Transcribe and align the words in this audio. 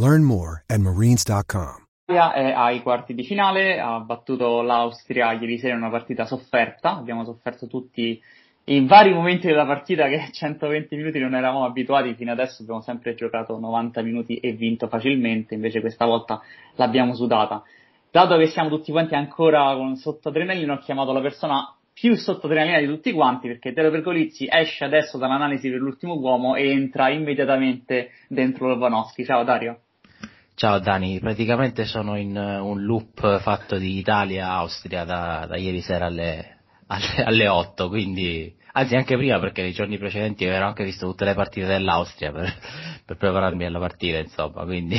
Learn 0.00 0.22
more 0.22 0.62
at 0.68 0.78
marines.com. 0.78 1.86
È 2.06 2.14
ai 2.14 2.80
quarti 2.82 3.14
di 3.14 3.24
finale, 3.24 3.80
ha 3.80 3.98
battuto 3.98 4.62
l'Austria 4.62 5.32
ieri 5.32 5.58
sera 5.58 5.74
in 5.74 5.80
una 5.80 5.90
partita 5.90 6.24
sofferta, 6.24 6.96
abbiamo 6.96 7.24
sofferto 7.24 7.66
tutti 7.66 8.22
in 8.66 8.86
vari 8.86 9.12
momenti 9.12 9.48
della 9.48 9.66
partita 9.66 10.06
che 10.06 10.28
120 10.32 10.94
minuti 10.94 11.18
non 11.18 11.34
eravamo 11.34 11.64
abituati, 11.64 12.14
fino 12.14 12.30
adesso 12.30 12.62
abbiamo 12.62 12.80
sempre 12.80 13.16
giocato 13.16 13.58
90 13.58 14.00
minuti 14.02 14.36
e 14.36 14.52
vinto 14.52 14.86
facilmente, 14.86 15.54
invece 15.54 15.80
questa 15.80 16.06
volta 16.06 16.40
l'abbiamo 16.76 17.14
sudata. 17.14 17.64
Dato 18.08 18.36
che 18.36 18.46
siamo 18.46 18.68
tutti 18.68 18.92
quanti 18.92 19.16
ancora 19.16 19.74
con 19.74 19.96
sotto 19.96 20.28
adrenalina, 20.28 20.74
ho 20.74 20.78
chiamato 20.78 21.12
la 21.12 21.20
persona 21.20 21.74
più 21.92 22.14
sotto 22.14 22.46
adrenalina 22.46 22.78
di 22.78 22.86
tutti 22.86 23.10
quanti 23.10 23.48
perché 23.48 23.72
Tero 23.72 23.90
Pergolizzi 23.90 24.46
esce 24.48 24.84
adesso 24.84 25.18
dall'analisi 25.18 25.68
per 25.68 25.80
l'ultimo 25.80 26.14
uomo 26.14 26.54
e 26.54 26.70
entra 26.70 27.10
immediatamente 27.10 28.12
dentro 28.28 28.68
Lovanovski. 28.68 29.24
Ciao 29.24 29.42
Dario. 29.42 29.80
Ciao 30.58 30.80
Dani, 30.80 31.20
praticamente 31.20 31.84
sono 31.84 32.16
in 32.18 32.36
un 32.36 32.82
loop 32.82 33.38
fatto 33.38 33.78
di 33.78 33.96
Italia-Austria 33.96 35.04
da, 35.04 35.46
da 35.48 35.56
ieri 35.56 35.80
sera 35.80 36.06
alle, 36.06 36.56
alle, 36.88 37.22
alle 37.24 37.46
8, 37.46 37.86
quindi 37.86 38.56
anzi 38.72 38.96
anche 38.96 39.16
prima 39.16 39.38
perché 39.38 39.62
nei 39.62 39.70
giorni 39.70 39.98
precedenti 39.98 40.44
avevo 40.44 40.64
anche 40.64 40.82
visto 40.82 41.06
tutte 41.06 41.24
le 41.24 41.34
partite 41.34 41.68
dell'Austria 41.68 42.32
per, 42.32 42.52
per 43.06 43.16
prepararmi 43.16 43.66
alla 43.66 43.78
partita, 43.78 44.18
insomma, 44.18 44.64
quindi... 44.64 44.98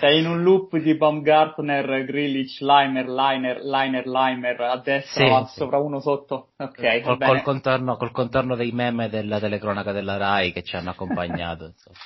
Sei 0.00 0.18
in 0.18 0.26
un 0.26 0.42
loop 0.42 0.76
di 0.76 0.96
Baumgartner, 0.96 2.04
Grillich, 2.04 2.58
Leimer, 2.58 3.08
Liner, 3.08 3.60
Liner, 3.62 4.04
Leimer, 4.04 4.60
a 4.62 4.78
destra, 4.78 5.44
sì, 5.44 5.58
sopra 5.60 5.78
uno 5.78 6.00
sotto, 6.00 6.48
ok. 6.56 7.02
Col, 7.02 7.18
col, 7.18 7.42
contorno, 7.42 7.96
col 7.96 8.10
contorno 8.10 8.56
dei 8.56 8.72
meme 8.72 9.08
della 9.08 9.38
telecronaca 9.38 9.92
della 9.92 10.16
RAI 10.16 10.50
che 10.50 10.64
ci 10.64 10.74
hanno 10.74 10.90
accompagnato, 10.90 11.66
insomma. 11.70 11.98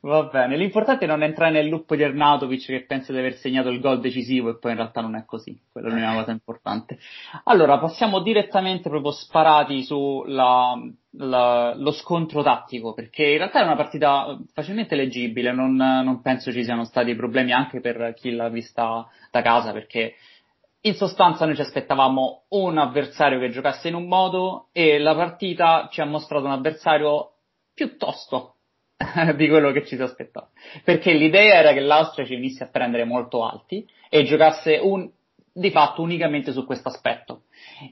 Va 0.00 0.24
bene, 0.24 0.56
l'importante 0.56 1.04
è 1.04 1.08
non 1.08 1.22
entrare 1.22 1.52
nel 1.52 1.68
loop 1.68 1.94
di 1.94 2.02
Arnautovic 2.02 2.66
che 2.66 2.84
pensa 2.84 3.12
di 3.12 3.18
aver 3.18 3.34
segnato 3.34 3.68
il 3.68 3.80
gol 3.80 4.00
decisivo 4.00 4.50
e 4.50 4.58
poi 4.58 4.72
in 4.72 4.76
realtà 4.78 5.00
non 5.00 5.16
è 5.16 5.24
così, 5.24 5.58
quella 5.70 5.88
è 5.88 5.90
l'unica 5.90 6.14
cosa 6.14 6.30
importante. 6.30 6.98
Allora, 7.44 7.78
passiamo 7.78 8.20
direttamente 8.20 8.88
proprio 8.88 9.12
sparati 9.12 9.82
sullo 9.82 10.92
scontro 11.92 12.42
tattico, 12.42 12.94
perché 12.94 13.24
in 13.24 13.38
realtà 13.38 13.60
è 13.60 13.64
una 13.64 13.76
partita 13.76 14.38
facilmente 14.52 14.94
leggibile, 14.94 15.52
non, 15.52 15.74
non 15.74 16.20
penso 16.22 16.52
ci 16.52 16.64
siano 16.64 16.84
stati 16.84 17.14
problemi 17.14 17.52
anche 17.52 17.80
per 17.80 18.14
chi 18.14 18.30
l'ha 18.32 18.48
vista 18.48 19.06
da 19.30 19.42
casa, 19.42 19.72
perché 19.72 20.14
in 20.82 20.94
sostanza 20.94 21.44
noi 21.44 21.56
ci 21.56 21.60
aspettavamo 21.60 22.44
un 22.50 22.78
avversario 22.78 23.38
che 23.38 23.50
giocasse 23.50 23.88
in 23.88 23.94
un 23.94 24.06
modo 24.06 24.68
e 24.72 24.98
la 24.98 25.14
partita 25.14 25.88
ci 25.90 26.00
ha 26.00 26.04
mostrato 26.04 26.44
un 26.44 26.52
avversario 26.52 27.32
piuttosto 27.74 28.54
di 29.36 29.48
quello 29.48 29.70
che 29.70 29.86
ci 29.86 29.96
si 29.96 30.02
aspettava. 30.02 30.48
Perché 30.82 31.12
l'idea 31.12 31.54
era 31.54 31.72
che 31.72 31.80
l'Austria 31.80 32.26
ci 32.26 32.34
venisse 32.34 32.64
a 32.64 32.68
prendere 32.68 33.04
molto 33.04 33.44
alti 33.44 33.86
e 34.08 34.24
giocasse 34.24 34.78
un, 34.82 35.08
di 35.52 35.70
fatto 35.70 36.02
unicamente 36.02 36.52
su 36.52 36.64
questo 36.64 36.88
aspetto. 36.88 37.42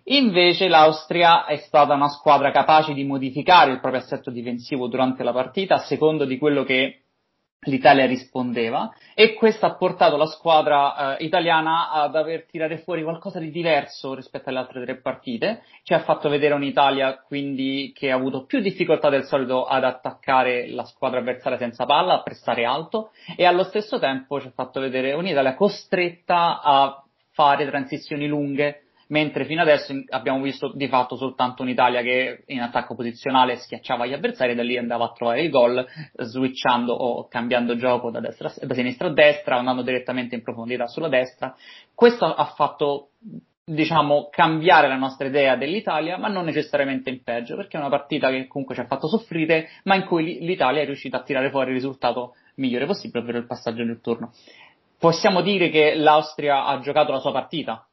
Invece 0.04 0.68
l'Austria 0.68 1.46
è 1.46 1.56
stata 1.56 1.94
una 1.94 2.08
squadra 2.08 2.50
capace 2.50 2.92
di 2.92 3.04
modificare 3.04 3.72
il 3.72 3.80
proprio 3.80 4.02
assetto 4.02 4.30
difensivo 4.30 4.88
durante 4.88 5.22
la 5.22 5.32
partita 5.32 5.76
a 5.76 5.84
secondo 5.84 6.24
di 6.24 6.38
quello 6.38 6.64
che 6.64 7.02
l'Italia 7.66 8.06
rispondeva 8.06 8.92
e 9.14 9.34
questo 9.34 9.66
ha 9.66 9.74
portato 9.74 10.16
la 10.16 10.26
squadra 10.26 11.16
eh, 11.16 11.24
italiana 11.24 11.90
ad 11.90 12.14
aver 12.14 12.46
tirare 12.46 12.78
fuori 12.78 13.02
qualcosa 13.02 13.38
di 13.38 13.50
diverso 13.50 14.14
rispetto 14.14 14.48
alle 14.48 14.58
altre 14.58 14.84
tre 14.84 15.00
partite, 15.00 15.62
ci 15.82 15.94
ha 15.94 16.00
fatto 16.00 16.28
vedere 16.28 16.54
un'Italia 16.54 17.18
quindi 17.18 17.92
che 17.94 18.10
ha 18.10 18.14
avuto 18.14 18.44
più 18.44 18.60
difficoltà 18.60 19.08
del 19.08 19.24
solito 19.24 19.64
ad 19.64 19.84
attaccare 19.84 20.68
la 20.68 20.84
squadra 20.84 21.20
avversaria 21.20 21.58
senza 21.58 21.86
palla, 21.86 22.14
a 22.14 22.22
prestare 22.22 22.64
alto 22.64 23.10
e 23.36 23.44
allo 23.44 23.64
stesso 23.64 23.98
tempo 23.98 24.40
ci 24.40 24.48
ha 24.48 24.52
fatto 24.54 24.80
vedere 24.80 25.12
un'Italia 25.12 25.54
costretta 25.54 26.60
a 26.62 27.02
fare 27.32 27.66
transizioni 27.66 28.26
lunghe 28.26 28.85
mentre 29.08 29.44
fino 29.44 29.62
adesso 29.62 29.94
abbiamo 30.08 30.40
visto 30.42 30.72
di 30.74 30.88
fatto 30.88 31.16
soltanto 31.16 31.62
un'Italia 31.62 32.02
che 32.02 32.44
in 32.46 32.60
attacco 32.60 32.94
posizionale 32.94 33.56
schiacciava 33.56 34.06
gli 34.06 34.12
avversari 34.12 34.52
e 34.52 34.54
da 34.54 34.62
lì 34.62 34.76
andava 34.76 35.04
a 35.04 35.12
trovare 35.12 35.42
il 35.42 35.50
gol, 35.50 35.86
switchando 36.16 36.92
o 36.92 37.28
cambiando 37.28 37.76
gioco 37.76 38.10
da, 38.10 38.20
destra, 38.20 38.52
da 38.60 38.74
sinistra 38.74 39.08
a 39.08 39.12
destra, 39.12 39.56
andando 39.56 39.82
direttamente 39.82 40.34
in 40.34 40.42
profondità 40.42 40.86
sulla 40.86 41.08
destra. 41.08 41.54
Questo 41.94 42.24
ha 42.24 42.44
fatto 42.46 43.10
diciamo, 43.68 44.28
cambiare 44.30 44.86
la 44.86 44.96
nostra 44.96 45.26
idea 45.26 45.56
dell'Italia, 45.56 46.16
ma 46.18 46.28
non 46.28 46.44
necessariamente 46.44 47.10
in 47.10 47.22
peggio, 47.22 47.56
perché 47.56 47.76
è 47.76 47.80
una 47.80 47.88
partita 47.88 48.30
che 48.30 48.46
comunque 48.46 48.76
ci 48.76 48.80
ha 48.80 48.86
fatto 48.86 49.08
soffrire, 49.08 49.68
ma 49.84 49.96
in 49.96 50.04
cui 50.04 50.38
l'Italia 50.40 50.82
è 50.82 50.84
riuscita 50.84 51.18
a 51.18 51.22
tirare 51.22 51.50
fuori 51.50 51.70
il 51.70 51.74
risultato 51.74 52.34
migliore 52.56 52.86
possibile, 52.86 53.22
ovvero 53.22 53.38
il 53.38 53.46
passaggio 53.46 53.82
nel 53.82 54.00
turno. 54.00 54.32
Possiamo 54.98 55.42
dire 55.42 55.68
che 55.68 55.94
l'Austria 55.94 56.64
ha 56.64 56.78
giocato 56.78 57.10
la 57.10 57.18
sua 57.18 57.32
partita, 57.32 57.86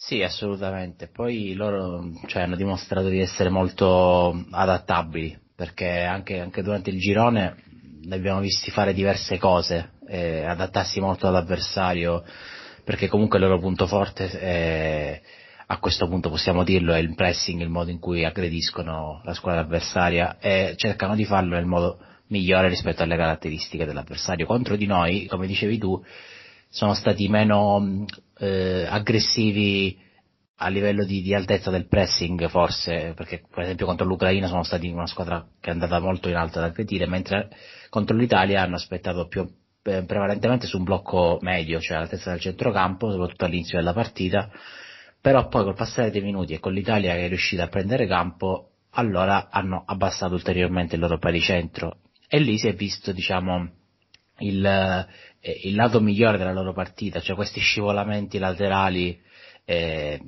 sì, 0.00 0.22
assolutamente. 0.22 1.08
Poi 1.08 1.54
loro 1.54 2.08
cioè, 2.26 2.42
hanno 2.42 2.54
dimostrato 2.54 3.08
di 3.08 3.18
essere 3.18 3.48
molto 3.48 4.46
adattabili, 4.48 5.36
perché 5.56 6.02
anche, 6.02 6.38
anche 6.38 6.62
durante 6.62 6.90
il 6.90 7.00
girone 7.00 7.56
li 8.02 8.14
abbiamo 8.14 8.38
visti 8.38 8.70
fare 8.70 8.94
diverse 8.94 9.38
cose, 9.38 9.94
eh, 10.06 10.44
adattarsi 10.44 11.00
molto 11.00 11.26
all'avversario, 11.26 12.22
perché 12.84 13.08
comunque 13.08 13.40
il 13.40 13.44
loro 13.46 13.58
punto 13.58 13.88
forte 13.88 14.30
è, 14.30 15.20
a 15.66 15.78
questo 15.78 16.06
punto 16.06 16.30
possiamo 16.30 16.62
dirlo, 16.62 16.94
è 16.94 16.98
il 16.98 17.16
pressing, 17.16 17.60
il 17.60 17.68
modo 17.68 17.90
in 17.90 17.98
cui 17.98 18.24
aggrediscono 18.24 19.20
la 19.24 19.34
squadra 19.34 19.62
avversaria 19.62 20.38
e 20.38 20.74
cercano 20.76 21.16
di 21.16 21.24
farlo 21.24 21.56
nel 21.56 21.66
modo 21.66 21.98
migliore 22.28 22.68
rispetto 22.68 23.02
alle 23.02 23.16
caratteristiche 23.16 23.84
dell'avversario. 23.84 24.46
Contro 24.46 24.76
di 24.76 24.86
noi, 24.86 25.26
come 25.26 25.48
dicevi 25.48 25.76
tu, 25.76 26.00
sono 26.70 26.94
stati 26.94 27.28
meno 27.28 28.04
eh, 28.38 28.86
aggressivi 28.88 29.98
a 30.60 30.68
livello 30.68 31.04
di, 31.04 31.22
di, 31.22 31.34
altezza 31.34 31.70
del 31.70 31.86
pressing 31.86 32.48
forse, 32.48 33.12
perché 33.14 33.42
per 33.48 33.64
esempio 33.64 33.86
contro 33.86 34.06
l'Ucraina 34.06 34.48
sono 34.48 34.64
stati 34.64 34.88
una 34.88 35.06
squadra 35.06 35.46
che 35.60 35.70
è 35.70 35.72
andata 35.72 36.00
molto 36.00 36.28
in 36.28 36.34
alto 36.34 36.58
ad 36.58 36.64
aggredire, 36.64 37.06
mentre 37.06 37.48
contro 37.90 38.16
l'Italia 38.16 38.62
hanno 38.62 38.74
aspettato 38.74 39.28
più 39.28 39.48
eh, 39.84 40.02
prevalentemente 40.02 40.66
su 40.66 40.78
un 40.78 40.84
blocco 40.84 41.38
medio, 41.42 41.80
cioè 41.80 41.96
all'altezza 41.96 42.30
del 42.30 42.40
centrocampo, 42.40 43.10
soprattutto 43.10 43.44
all'inizio 43.44 43.78
della 43.78 43.92
partita, 43.92 44.50
però 45.20 45.46
poi 45.48 45.64
col 45.64 45.74
passare 45.74 46.10
dei 46.10 46.22
minuti 46.22 46.54
e 46.54 46.58
con 46.58 46.72
l'Italia 46.72 47.14
che 47.14 47.26
è 47.26 47.28
riuscita 47.28 47.64
a 47.64 47.68
prendere 47.68 48.06
campo, 48.06 48.70
allora 48.92 49.48
hanno 49.50 49.84
abbassato 49.86 50.34
ulteriormente 50.34 50.96
il 50.96 51.00
loro 51.00 51.18
paricentro 51.18 51.98
e 52.28 52.40
lì 52.40 52.58
si 52.58 52.66
è 52.66 52.74
visto, 52.74 53.12
diciamo, 53.12 53.70
il, 54.38 54.64
eh, 55.40 55.60
il 55.64 55.74
lato 55.74 56.00
migliore 56.00 56.38
della 56.38 56.52
loro 56.52 56.72
partita, 56.72 57.20
cioè 57.20 57.36
questi 57.36 57.60
scivolamenti 57.60 58.38
laterali 58.38 59.20
eh, 59.64 60.20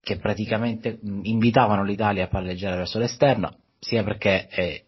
che 0.00 0.18
praticamente 0.18 0.98
invitavano 1.02 1.84
l'Italia 1.84 2.24
a 2.24 2.28
palleggiare 2.28 2.76
verso 2.76 2.98
l'esterno, 2.98 3.56
sia 3.78 4.02
perché 4.02 4.48
eh, 4.48 4.84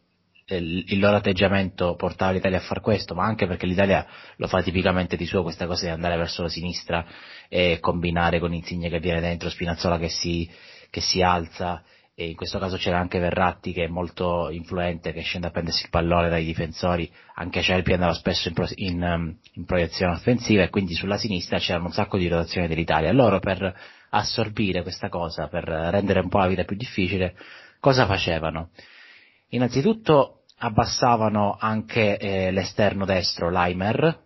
il 0.46 0.98
loro 0.98 1.16
atteggiamento 1.16 1.94
portava 1.94 2.32
l'Italia 2.32 2.58
a 2.58 2.62
far 2.62 2.80
questo, 2.80 3.14
ma 3.14 3.24
anche 3.24 3.46
perché 3.46 3.64
l'Italia 3.66 4.06
lo 4.36 4.46
fa 4.46 4.62
tipicamente 4.62 5.16
di 5.16 5.24
suo 5.24 5.42
questa 5.42 5.66
cosa 5.66 5.86
di 5.86 5.92
andare 5.92 6.16
verso 6.16 6.42
la 6.42 6.48
sinistra 6.48 7.06
e 7.48 7.78
combinare 7.80 8.40
con 8.40 8.52
Insigne 8.52 8.90
che 8.90 9.00
viene 9.00 9.20
dentro, 9.20 9.48
Spinazzola 9.48 9.98
che 9.98 10.10
si, 10.10 10.50
che 10.90 11.00
si 11.00 11.22
alza 11.22 11.82
e 12.16 12.28
in 12.28 12.36
questo 12.36 12.60
caso 12.60 12.76
c'era 12.76 12.98
anche 12.98 13.18
Verratti 13.18 13.72
che 13.72 13.84
è 13.84 13.88
molto 13.88 14.48
influente, 14.50 15.12
che 15.12 15.22
scende 15.22 15.48
a 15.48 15.50
prendersi 15.50 15.84
il 15.84 15.90
pallone 15.90 16.28
dai 16.28 16.44
difensori, 16.44 17.10
anche 17.34 17.60
Cerpi 17.60 17.92
andava 17.92 18.12
spesso 18.12 18.48
in, 18.48 18.54
pro- 18.54 18.68
in, 18.74 19.02
um, 19.02 19.36
in, 19.54 19.64
proiezione 19.64 20.12
offensiva 20.12 20.62
e 20.62 20.70
quindi 20.70 20.94
sulla 20.94 21.18
sinistra 21.18 21.58
c'erano 21.58 21.86
un 21.86 21.92
sacco 21.92 22.16
di 22.16 22.28
rotazioni 22.28 22.68
dell'Italia. 22.68 23.12
Loro 23.12 23.40
per 23.40 23.76
assorbire 24.10 24.82
questa 24.82 25.08
cosa, 25.08 25.48
per 25.48 25.64
rendere 25.64 26.20
un 26.20 26.28
po' 26.28 26.38
la 26.38 26.46
vita 26.46 26.62
più 26.62 26.76
difficile, 26.76 27.34
cosa 27.80 28.06
facevano? 28.06 28.70
Innanzitutto 29.48 30.44
abbassavano 30.58 31.56
anche 31.58 32.16
eh, 32.16 32.52
l'esterno 32.52 33.04
destro, 33.04 33.50
Leimer, 33.50 34.22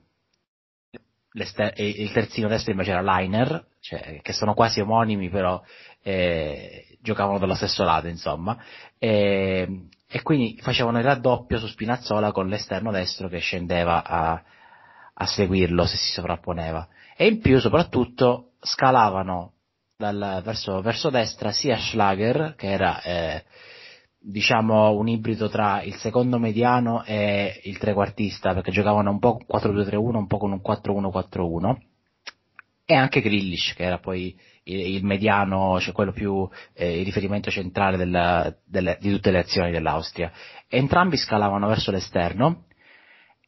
il 1.32 2.10
terzino 2.12 2.48
destro 2.48 2.72
invece 2.72 2.90
era 2.90 3.18
Liner, 3.18 3.66
cioè, 3.80 4.20
che 4.22 4.32
sono 4.32 4.54
quasi 4.54 4.80
omonimi 4.80 5.28
però 5.28 5.62
eh, 6.08 6.86
giocavano 7.02 7.38
dallo 7.38 7.54
stesso 7.54 7.84
lato, 7.84 8.08
insomma, 8.08 8.56
e, 8.98 9.88
e, 10.08 10.22
quindi 10.22 10.58
facevano 10.60 10.98
il 10.98 11.04
raddoppio 11.04 11.58
su 11.58 11.66
Spinazzola 11.66 12.32
con 12.32 12.48
l'esterno 12.48 12.90
destro 12.90 13.28
che 13.28 13.38
scendeva 13.38 14.02
a, 14.04 14.42
a 15.14 15.26
seguirlo 15.26 15.84
se 15.84 15.96
si 15.96 16.12
sovrapponeva. 16.12 16.88
E 17.14 17.26
in 17.26 17.40
più, 17.40 17.58
soprattutto, 17.60 18.52
scalavano 18.60 19.52
dal, 19.98 20.40
verso, 20.42 20.80
verso 20.80 21.10
destra 21.10 21.52
sia 21.52 21.76
Schlager, 21.76 22.54
che 22.56 22.70
era 22.70 23.02
eh, 23.02 23.44
diciamo 24.18 24.92
un 24.92 25.08
ibrido 25.08 25.48
tra 25.48 25.82
il 25.82 25.94
secondo 25.96 26.38
mediano 26.38 27.04
e 27.04 27.60
il 27.64 27.76
trequartista, 27.76 28.54
perché 28.54 28.70
giocavano 28.70 29.10
un 29.10 29.18
po' 29.18 29.40
4-2-3-1, 29.46 30.16
un 30.16 30.26
po' 30.26 30.38
con 30.38 30.52
un 30.52 30.60
4-1-4-1, 30.64 31.76
e 32.90 32.94
anche 32.94 33.20
Grillish, 33.20 33.74
che 33.74 33.82
era 33.82 33.98
poi 33.98 34.34
il, 34.62 34.94
il 34.94 35.04
mediano, 35.04 35.78
cioè 35.78 35.92
quello 35.92 36.10
più 36.10 36.48
eh, 36.72 37.00
il 37.00 37.04
riferimento 37.04 37.50
centrale 37.50 37.98
della, 37.98 38.50
delle, 38.64 38.96
di 38.98 39.10
tutte 39.10 39.30
le 39.30 39.40
azioni 39.40 39.70
dell'Austria. 39.70 40.32
Entrambi 40.66 41.18
scalavano 41.18 41.66
verso 41.66 41.90
l'esterno 41.90 42.64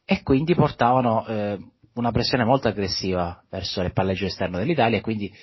e 0.05 0.21
quindi 0.21 0.53
portavano 0.53 1.25
eh, 1.25 1.57
una 1.95 2.11
pressione 2.11 2.43
molto 2.43 2.67
aggressiva 2.67 3.43
verso 3.49 3.81
il 3.81 3.93
palleggio 3.93 4.27
esterno 4.27 4.59
dell'Italia 4.59 4.99
e 4.99 5.01
quindi 5.01 5.33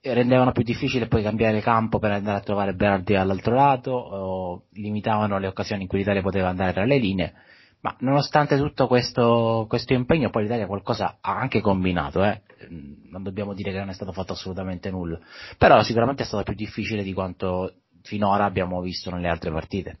rendevano 0.00 0.50
più 0.50 0.64
difficile 0.64 1.06
poi 1.06 1.22
cambiare 1.22 1.60
campo 1.60 2.00
per 2.00 2.10
andare 2.10 2.38
a 2.38 2.42
trovare 2.42 2.74
Berardi 2.74 3.14
all'altro 3.14 3.54
lato, 3.54 4.64
limitavano 4.72 5.38
le 5.38 5.46
occasioni 5.46 5.82
in 5.82 5.88
cui 5.88 5.98
l'Italia 5.98 6.22
poteva 6.22 6.48
andare 6.48 6.72
tra 6.72 6.84
le 6.84 6.98
linee, 6.98 7.34
ma 7.84 7.94
nonostante 8.00 8.56
tutto 8.56 8.86
questo, 8.86 9.66
questo 9.68 9.92
impegno 9.92 10.30
poi 10.30 10.44
l'Italia 10.44 10.66
qualcosa 10.66 11.18
ha 11.20 11.36
anche 11.36 11.60
combinato, 11.60 12.24
eh? 12.24 12.40
non 13.10 13.22
dobbiamo 13.22 13.52
dire 13.52 13.72
che 13.72 13.78
non 13.78 13.90
è 13.90 13.92
stato 13.92 14.10
fatto 14.10 14.32
assolutamente 14.32 14.90
nulla, 14.90 15.20
però 15.58 15.82
sicuramente 15.82 16.22
è 16.22 16.26
stato 16.26 16.44
più 16.44 16.54
difficile 16.54 17.02
di 17.02 17.12
quanto 17.12 17.74
finora 18.00 18.46
abbiamo 18.46 18.80
visto 18.80 19.10
nelle 19.10 19.28
altre 19.28 19.50
partite. 19.50 19.98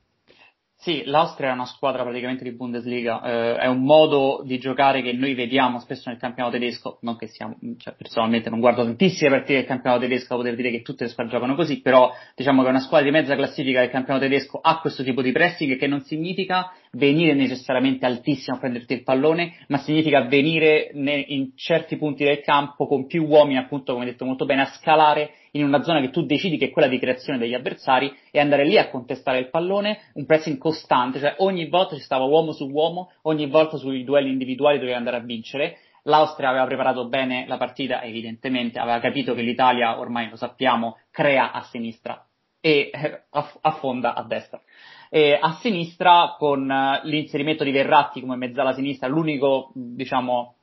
Sì, 0.84 1.02
l'Austria 1.06 1.48
è 1.48 1.52
una 1.54 1.64
squadra 1.64 2.02
praticamente 2.02 2.44
di 2.44 2.52
Bundesliga, 2.52 3.22
eh, 3.22 3.56
è 3.56 3.66
un 3.68 3.84
modo 3.84 4.42
di 4.44 4.58
giocare 4.58 5.00
che 5.00 5.14
noi 5.14 5.32
vediamo 5.32 5.78
spesso 5.78 6.10
nel 6.10 6.18
campionato 6.18 6.58
tedesco, 6.58 6.98
non 7.00 7.16
che 7.16 7.26
siamo, 7.28 7.56
cioè, 7.78 7.94
personalmente 7.96 8.50
non 8.50 8.60
guardo 8.60 8.84
tantissime 8.84 9.30
partite 9.30 9.54
del 9.54 9.64
campionato 9.64 10.02
tedesco 10.02 10.36
poter 10.36 10.54
dire 10.54 10.70
che 10.70 10.82
tutte 10.82 11.04
le 11.04 11.10
squadre 11.10 11.32
giocano 11.32 11.54
così, 11.54 11.80
però 11.80 12.12
diciamo 12.36 12.62
che 12.62 12.68
una 12.68 12.80
squadra 12.80 13.06
di 13.06 13.12
mezza 13.12 13.34
classifica 13.34 13.80
del 13.80 13.88
campionato 13.88 14.26
tedesco 14.26 14.58
ha 14.60 14.78
questo 14.80 15.02
tipo 15.02 15.22
di 15.22 15.32
pressing 15.32 15.78
che 15.78 15.86
non 15.86 16.02
significa 16.02 16.70
venire 16.92 17.32
necessariamente 17.32 18.04
altissimo 18.04 18.56
a 18.56 18.60
prenderti 18.60 18.92
il 18.92 19.04
pallone, 19.04 19.54
ma 19.68 19.78
significa 19.78 20.26
venire 20.26 20.90
in 20.92 21.52
certi 21.56 21.96
punti 21.96 22.24
del 22.24 22.42
campo 22.42 22.86
con 22.86 23.06
più 23.06 23.24
uomini, 23.24 23.56
appunto 23.56 23.94
come 23.94 24.04
detto 24.04 24.26
molto 24.26 24.44
bene, 24.44 24.60
a 24.60 24.66
scalare 24.66 25.30
in 25.56 25.64
una 25.64 25.82
zona 25.82 26.00
che 26.00 26.10
tu 26.10 26.24
decidi 26.24 26.56
che 26.56 26.66
è 26.66 26.70
quella 26.70 26.88
di 26.88 26.98
creazione 26.98 27.38
degli 27.38 27.54
avversari 27.54 28.12
e 28.30 28.40
andare 28.40 28.64
lì 28.64 28.76
a 28.76 28.88
contestare 28.88 29.38
il 29.38 29.50
pallone, 29.50 30.10
un 30.14 30.26
pressing 30.26 30.58
costante, 30.58 31.18
cioè 31.18 31.34
ogni 31.38 31.68
volta 31.68 31.94
ci 31.94 32.02
stava 32.02 32.24
uomo 32.24 32.52
su 32.52 32.68
uomo, 32.68 33.12
ogni 33.22 33.46
volta 33.46 33.76
sui 33.76 34.04
duelli 34.04 34.30
individuali 34.30 34.78
doveva 34.78 34.96
andare 34.96 35.16
a 35.16 35.20
vincere. 35.20 35.78
L'Austria 36.04 36.50
aveva 36.50 36.66
preparato 36.66 37.08
bene 37.08 37.46
la 37.46 37.56
partita, 37.56 38.02
evidentemente 38.02 38.78
aveva 38.78 38.98
capito 38.98 39.34
che 39.34 39.42
l'Italia, 39.42 39.98
ormai 39.98 40.28
lo 40.28 40.36
sappiamo, 40.36 40.98
crea 41.10 41.52
a 41.52 41.62
sinistra 41.62 42.26
e 42.60 42.90
eh, 42.92 43.22
affonda 43.60 44.14
a 44.14 44.24
destra. 44.24 44.60
E 45.08 45.38
a 45.40 45.52
sinistra 45.60 46.34
con 46.36 46.68
eh, 46.68 47.00
l'inserimento 47.04 47.62
di 47.62 47.70
Verratti 47.70 48.20
come 48.20 48.36
mezzala 48.36 48.72
sinistra, 48.72 49.06
l'unico, 49.06 49.70
diciamo, 49.74 50.56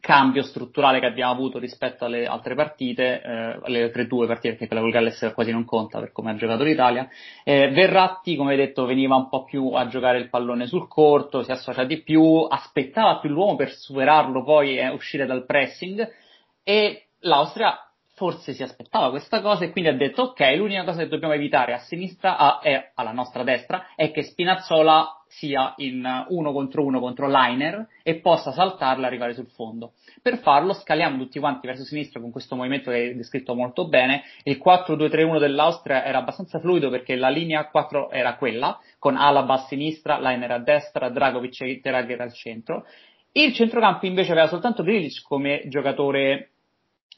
cambio 0.00 0.42
strutturale 0.42 1.00
che 1.00 1.06
abbiamo 1.06 1.32
avuto 1.32 1.58
rispetto 1.58 2.04
alle 2.04 2.26
altre 2.26 2.54
partite, 2.54 3.20
eh, 3.22 3.58
alle 3.62 3.82
altre 3.82 4.06
due 4.06 4.26
partite, 4.26 4.50
perché 4.50 4.66
quella 4.66 4.82
col 4.82 4.92
Galles 4.92 5.32
quasi 5.34 5.52
non 5.52 5.64
conta 5.64 5.98
per 6.00 6.12
come 6.12 6.30
ha 6.30 6.36
giocato 6.36 6.64
l'Italia. 6.64 7.08
Eh, 7.44 7.70
Verratti, 7.70 8.36
come 8.36 8.56
detto, 8.56 8.86
veniva 8.86 9.16
un 9.16 9.28
po' 9.28 9.44
più 9.44 9.72
a 9.72 9.86
giocare 9.88 10.18
il 10.18 10.30
pallone 10.30 10.66
sul 10.66 10.88
corto, 10.88 11.42
si 11.42 11.50
associa 11.50 11.84
di 11.84 12.02
più, 12.02 12.46
aspettava 12.48 13.18
più 13.18 13.30
l'uomo 13.30 13.56
per 13.56 13.72
superarlo 13.72 14.42
poi 14.42 14.78
e 14.78 14.88
uscire 14.88 15.26
dal 15.26 15.44
pressing 15.44 16.08
e 16.62 17.08
l'Austria 17.20 17.89
forse 18.20 18.52
si 18.52 18.62
aspettava 18.62 19.08
questa 19.08 19.40
cosa 19.40 19.64
e 19.64 19.70
quindi 19.70 19.88
ha 19.88 19.96
detto 19.96 20.20
ok, 20.24 20.40
l'unica 20.56 20.84
cosa 20.84 20.98
che 20.98 21.08
dobbiamo 21.08 21.32
evitare 21.32 21.72
a 21.72 21.78
sinistra 21.78 22.36
a, 22.36 22.60
e 22.62 22.90
alla 22.94 23.12
nostra 23.12 23.42
destra 23.44 23.94
è 23.96 24.10
che 24.10 24.24
Spinazzola 24.24 25.22
sia 25.26 25.72
in 25.78 26.06
uno 26.28 26.52
contro 26.52 26.84
uno 26.84 27.00
contro 27.00 27.30
Liner 27.30 27.88
e 28.02 28.20
possa 28.20 28.52
saltarla 28.52 29.04
e 29.04 29.06
arrivare 29.06 29.32
sul 29.32 29.46
fondo. 29.46 29.92
Per 30.20 30.36
farlo 30.40 30.74
scaliamo 30.74 31.16
tutti 31.16 31.38
quanti 31.38 31.66
verso 31.66 31.84
sinistra 31.84 32.20
con 32.20 32.30
questo 32.30 32.56
movimento 32.56 32.90
che 32.90 32.96
hai 32.96 33.16
descritto 33.16 33.54
molto 33.54 33.88
bene. 33.88 34.24
Il 34.42 34.60
4-2-3-1 34.62 35.38
dell'Austria 35.38 36.04
era 36.04 36.18
abbastanza 36.18 36.58
fluido 36.58 36.90
perché 36.90 37.16
la 37.16 37.30
linea 37.30 37.70
4 37.70 38.10
era 38.10 38.34
quella, 38.34 38.78
con 38.98 39.16
Alaba 39.16 39.54
a 39.54 39.64
sinistra, 39.66 40.20
Liner 40.20 40.50
a 40.50 40.58
destra, 40.58 41.08
Dragovic 41.08 41.62
e 41.62 41.80
Teragher 41.80 42.20
al 42.20 42.34
centro. 42.34 42.84
Il 43.32 43.54
centrocampo 43.54 44.04
invece 44.04 44.32
aveva 44.32 44.48
soltanto 44.48 44.82
Grilic 44.82 45.22
come 45.22 45.62
giocatore 45.68 46.50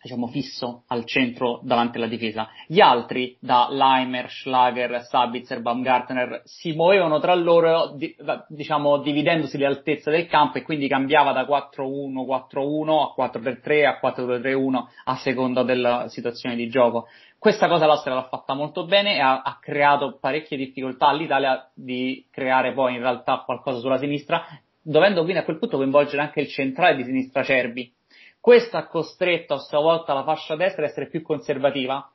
diciamo 0.02 0.26
fisso 0.26 0.82
al 0.88 1.04
centro 1.04 1.60
davanti 1.62 1.98
alla 1.98 2.08
difesa. 2.08 2.48
Gli 2.66 2.80
altri, 2.80 3.36
da 3.40 3.68
Leimer, 3.70 4.28
Schlager, 4.28 5.00
Sabitzer, 5.02 5.60
Baumgartner, 5.60 6.42
si 6.44 6.72
muovevano 6.72 7.20
tra 7.20 7.34
loro, 7.34 7.92
di, 7.94 8.14
diciamo, 8.48 8.98
dividendosi 8.98 9.56
le 9.56 9.66
altezze 9.66 10.10
del 10.10 10.26
campo 10.26 10.58
e 10.58 10.62
quindi 10.62 10.88
cambiava 10.88 11.32
da 11.32 11.42
4-1-4-1 11.42 13.14
a 13.14 13.30
4-3-3 13.30 13.86
a 13.86 14.00
4-2-3-1 14.02 14.82
a 15.04 15.16
seconda 15.16 15.62
della 15.62 16.08
situazione 16.08 16.56
di 16.56 16.68
gioco. 16.68 17.06
Questa 17.38 17.68
cosa 17.68 17.86
l'Austria 17.86 18.14
l'ha 18.14 18.28
fatta 18.28 18.54
molto 18.54 18.84
bene 18.86 19.16
e 19.16 19.20
ha, 19.20 19.42
ha 19.42 19.58
creato 19.60 20.18
parecchie 20.20 20.56
difficoltà 20.56 21.08
all'Italia 21.08 21.70
di 21.74 22.26
creare 22.30 22.72
poi 22.72 22.94
in 22.94 23.00
realtà 23.00 23.42
qualcosa 23.44 23.78
sulla 23.78 23.98
sinistra, 23.98 24.44
dovendo 24.80 25.22
quindi 25.22 25.40
a 25.40 25.44
quel 25.44 25.58
punto 25.58 25.76
coinvolgere 25.76 26.22
anche 26.22 26.40
il 26.40 26.48
centrale 26.48 26.96
di 26.96 27.04
sinistra 27.04 27.42
Cerbi, 27.42 27.92
questo 28.42 28.76
ha 28.76 28.88
costretto 28.88 29.54
a 29.54 29.58
sua 29.58 29.78
volta 29.78 30.12
la 30.12 30.24
fascia 30.24 30.56
destra 30.56 30.82
a 30.82 30.88
essere 30.88 31.06
più 31.06 31.22
conservativa, 31.22 32.12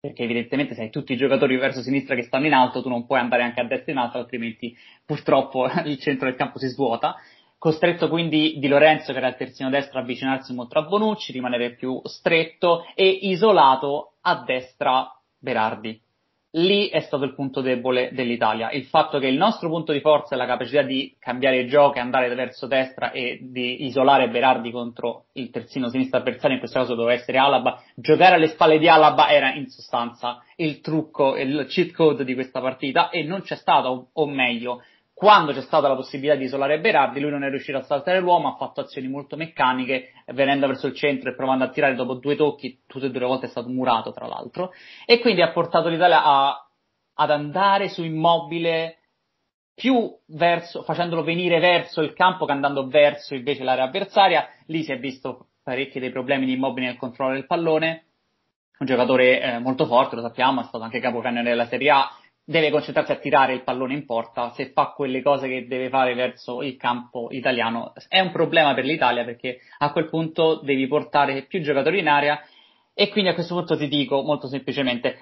perché 0.00 0.22
evidentemente 0.22 0.74
se 0.74 0.84
hai 0.84 0.90
tutti 0.90 1.12
i 1.12 1.18
giocatori 1.18 1.58
verso 1.58 1.82
sinistra 1.82 2.14
che 2.14 2.22
stanno 2.22 2.46
in 2.46 2.54
alto, 2.54 2.80
tu 2.80 2.88
non 2.88 3.04
puoi 3.04 3.18
andare 3.18 3.42
anche 3.42 3.60
a 3.60 3.64
destra 3.64 3.92
in 3.92 3.98
alto, 3.98 4.16
altrimenti 4.16 4.74
purtroppo 5.04 5.68
il 5.84 5.98
centro 5.98 6.28
del 6.28 6.36
campo 6.36 6.58
si 6.58 6.66
svuota. 6.68 7.14
Costretto 7.58 8.08
quindi 8.08 8.58
Di 8.58 8.68
Lorenzo, 8.68 9.12
che 9.12 9.18
era 9.18 9.28
il 9.28 9.36
terzino 9.36 9.68
destro, 9.68 9.98
a 9.98 10.02
avvicinarsi 10.02 10.54
molto 10.54 10.78
a 10.78 10.82
Bonucci, 10.82 11.30
rimanere 11.30 11.74
più 11.74 12.00
stretto 12.04 12.86
e 12.94 13.06
isolato 13.06 14.14
a 14.22 14.42
destra 14.42 15.14
Berardi 15.38 16.00
lì 16.52 16.88
è 16.88 17.00
stato 17.00 17.24
il 17.24 17.34
punto 17.34 17.60
debole 17.60 18.10
dell'Italia. 18.12 18.70
Il 18.70 18.84
fatto 18.86 19.18
che 19.18 19.28
il 19.28 19.36
nostro 19.36 19.68
punto 19.68 19.92
di 19.92 20.00
forza 20.00 20.34
è 20.34 20.38
la 20.38 20.46
capacità 20.46 20.82
di 20.82 21.14
cambiare 21.18 21.66
gioco 21.66 21.96
e 21.96 22.00
andare 22.00 22.34
verso 22.34 22.66
destra 22.66 23.12
e 23.12 23.38
di 23.40 23.84
isolare 23.84 24.28
Berardi 24.28 24.70
contro 24.70 25.26
il 25.34 25.50
terzino 25.50 25.88
sinistro 25.88 26.18
avversario, 26.18 26.54
in 26.54 26.58
questo 26.58 26.80
caso 26.80 26.94
doveva 26.94 27.18
essere 27.18 27.38
Alaba. 27.38 27.82
Giocare 27.94 28.34
alle 28.34 28.48
spalle 28.48 28.78
di 28.78 28.88
Alaba 28.88 29.30
era 29.30 29.52
in 29.52 29.68
sostanza 29.68 30.42
il 30.56 30.80
trucco, 30.80 31.36
il 31.36 31.66
cheat 31.68 31.92
code 31.92 32.24
di 32.24 32.34
questa 32.34 32.60
partita 32.60 33.10
e 33.10 33.22
non 33.22 33.42
c'è 33.42 33.56
stato, 33.56 34.08
o 34.12 34.26
meglio, 34.26 34.82
quando 35.20 35.52
c'è 35.52 35.60
stata 35.60 35.86
la 35.86 35.96
possibilità 35.96 36.34
di 36.34 36.44
isolare 36.44 36.80
Berardi, 36.80 37.20
lui 37.20 37.30
non 37.30 37.44
è 37.44 37.50
riuscito 37.50 37.76
a 37.76 37.82
saltare 37.82 38.20
l'uomo, 38.20 38.48
ha 38.48 38.56
fatto 38.56 38.80
azioni 38.80 39.06
molto 39.06 39.36
meccaniche, 39.36 40.12
venendo 40.28 40.66
verso 40.66 40.86
il 40.86 40.94
centro 40.94 41.28
e 41.28 41.34
provando 41.34 41.64
a 41.64 41.68
tirare 41.68 41.94
dopo 41.94 42.14
due 42.14 42.36
tocchi, 42.36 42.80
tutte 42.86 43.04
e 43.04 43.10
due 43.10 43.20
le 43.20 43.26
volte 43.26 43.44
è 43.44 43.50
stato 43.50 43.68
murato 43.68 44.12
tra 44.12 44.26
l'altro, 44.26 44.72
e 45.04 45.20
quindi 45.20 45.42
ha 45.42 45.52
portato 45.52 45.88
l'Italia 45.88 46.24
a, 46.24 46.66
ad 47.16 47.30
andare 47.30 47.90
su 47.90 48.02
immobile 48.02 48.96
più 49.74 50.10
verso, 50.28 50.84
facendolo 50.84 51.22
venire 51.22 51.58
verso 51.58 52.00
il 52.00 52.14
campo 52.14 52.46
che 52.46 52.52
andando 52.52 52.88
verso 52.88 53.34
invece 53.34 53.62
l'area 53.62 53.84
avversaria, 53.84 54.48
lì 54.68 54.82
si 54.84 54.92
è 54.92 54.98
visto 54.98 55.48
parecchi 55.62 56.00
dei 56.00 56.10
problemi 56.10 56.46
di 56.46 56.52
immobile 56.52 56.86
nel 56.86 56.96
controllo 56.96 57.34
del 57.34 57.44
pallone, 57.44 58.06
un 58.78 58.86
giocatore 58.86 59.42
eh, 59.42 59.58
molto 59.58 59.84
forte, 59.84 60.16
lo 60.16 60.22
sappiamo, 60.22 60.62
è 60.62 60.64
stato 60.64 60.82
anche 60.82 60.98
capocannoniere 60.98 61.50
della 61.50 61.68
Serie 61.68 61.90
A, 61.90 62.10
deve 62.44 62.70
concentrarsi 62.70 63.12
a 63.12 63.16
tirare 63.16 63.54
il 63.54 63.62
pallone 63.62 63.94
in 63.94 64.04
porta, 64.04 64.50
se 64.50 64.70
fa 64.72 64.92
quelle 64.94 65.22
cose 65.22 65.48
che 65.48 65.66
deve 65.66 65.88
fare 65.88 66.14
verso 66.14 66.62
il 66.62 66.76
campo 66.76 67.28
italiano. 67.30 67.92
È 68.08 68.20
un 68.20 68.32
problema 68.32 68.74
per 68.74 68.84
l'Italia 68.84 69.24
perché 69.24 69.60
a 69.78 69.92
quel 69.92 70.08
punto 70.08 70.60
devi 70.62 70.86
portare 70.86 71.42
più 71.42 71.60
giocatori 71.60 72.00
in 72.00 72.08
area 72.08 72.40
e 72.92 73.08
quindi 73.08 73.30
a 73.30 73.34
questo 73.34 73.54
punto 73.54 73.76
ti 73.76 73.88
dico 73.88 74.22
molto 74.22 74.48
semplicemente 74.48 75.18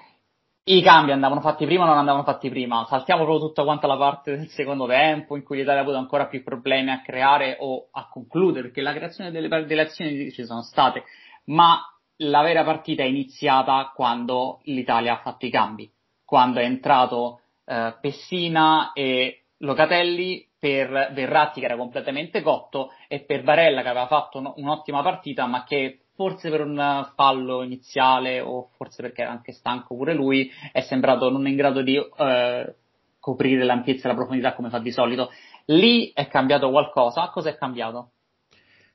i 0.63 0.81
cambi 0.81 1.11
andavano 1.11 1.41
fatti 1.41 1.65
prima 1.65 1.83
o 1.83 1.87
non 1.87 1.97
andavano 1.97 2.23
fatti 2.23 2.49
prima, 2.49 2.85
saltiamo 2.87 3.23
proprio 3.23 3.47
tutta 3.47 3.63
quanta 3.63 3.87
la 3.87 3.97
parte 3.97 4.37
del 4.37 4.49
secondo 4.49 4.85
tempo 4.85 5.35
in 5.35 5.43
cui 5.43 5.57
l'Italia 5.57 5.79
ha 5.79 5.83
avuto 5.83 5.97
ancora 5.97 6.27
più 6.27 6.43
problemi 6.43 6.91
a 6.91 7.01
creare 7.01 7.57
o 7.59 7.87
a 7.91 8.07
concludere 8.07 8.65
perché 8.67 8.81
la 8.81 8.93
creazione 8.93 9.31
delle, 9.31 9.47
delle 9.65 9.81
azioni 9.81 10.31
ci 10.31 10.45
sono 10.45 10.61
state, 10.61 11.03
ma 11.45 11.79
la 12.17 12.41
vera 12.41 12.63
partita 12.63 13.01
è 13.01 13.07
iniziata 13.07 13.91
quando 13.95 14.59
l'Italia 14.63 15.13
ha 15.13 15.21
fatto 15.21 15.45
i 15.45 15.49
cambi 15.49 15.91
quando 16.29 16.59
è 16.59 16.63
entrato 16.63 17.41
eh, 17.65 17.95
Pessina 17.99 18.93
e 18.93 19.45
Locatelli 19.57 20.47
per 20.59 21.11
Verratti 21.13 21.59
che 21.59 21.65
era 21.65 21.75
completamente 21.75 22.41
cotto 22.41 22.91
e 23.07 23.21
per 23.21 23.43
Barella 23.43 23.81
che 23.81 23.89
aveva 23.89 24.05
fatto 24.07 24.53
un'ottima 24.55 25.01
partita 25.01 25.47
ma 25.47 25.63
che 25.63 26.01
forse 26.13 26.51
per 26.51 26.61
un 26.61 27.11
fallo 27.15 27.63
iniziale 27.63 28.41
o 28.41 28.69
forse 28.75 29.01
perché 29.01 29.23
era 29.23 29.31
anche 29.31 29.53
stanco 29.53 29.95
pure 29.95 30.13
lui 30.13 30.51
è 30.71 30.81
sembrato 30.81 31.29
non 31.29 31.47
in 31.47 31.55
grado 31.55 31.81
di 31.81 31.95
eh, 31.95 32.75
coprire 33.19 33.63
l'ampiezza 33.63 34.05
e 34.05 34.11
la 34.11 34.17
profondità 34.17 34.53
come 34.53 34.69
fa 34.69 34.79
di 34.79 34.91
solito. 34.91 35.31
Lì 35.65 36.11
è 36.13 36.27
cambiato 36.27 36.69
qualcosa. 36.71 37.29
Cosa 37.29 37.49
è 37.49 37.57
cambiato? 37.57 38.11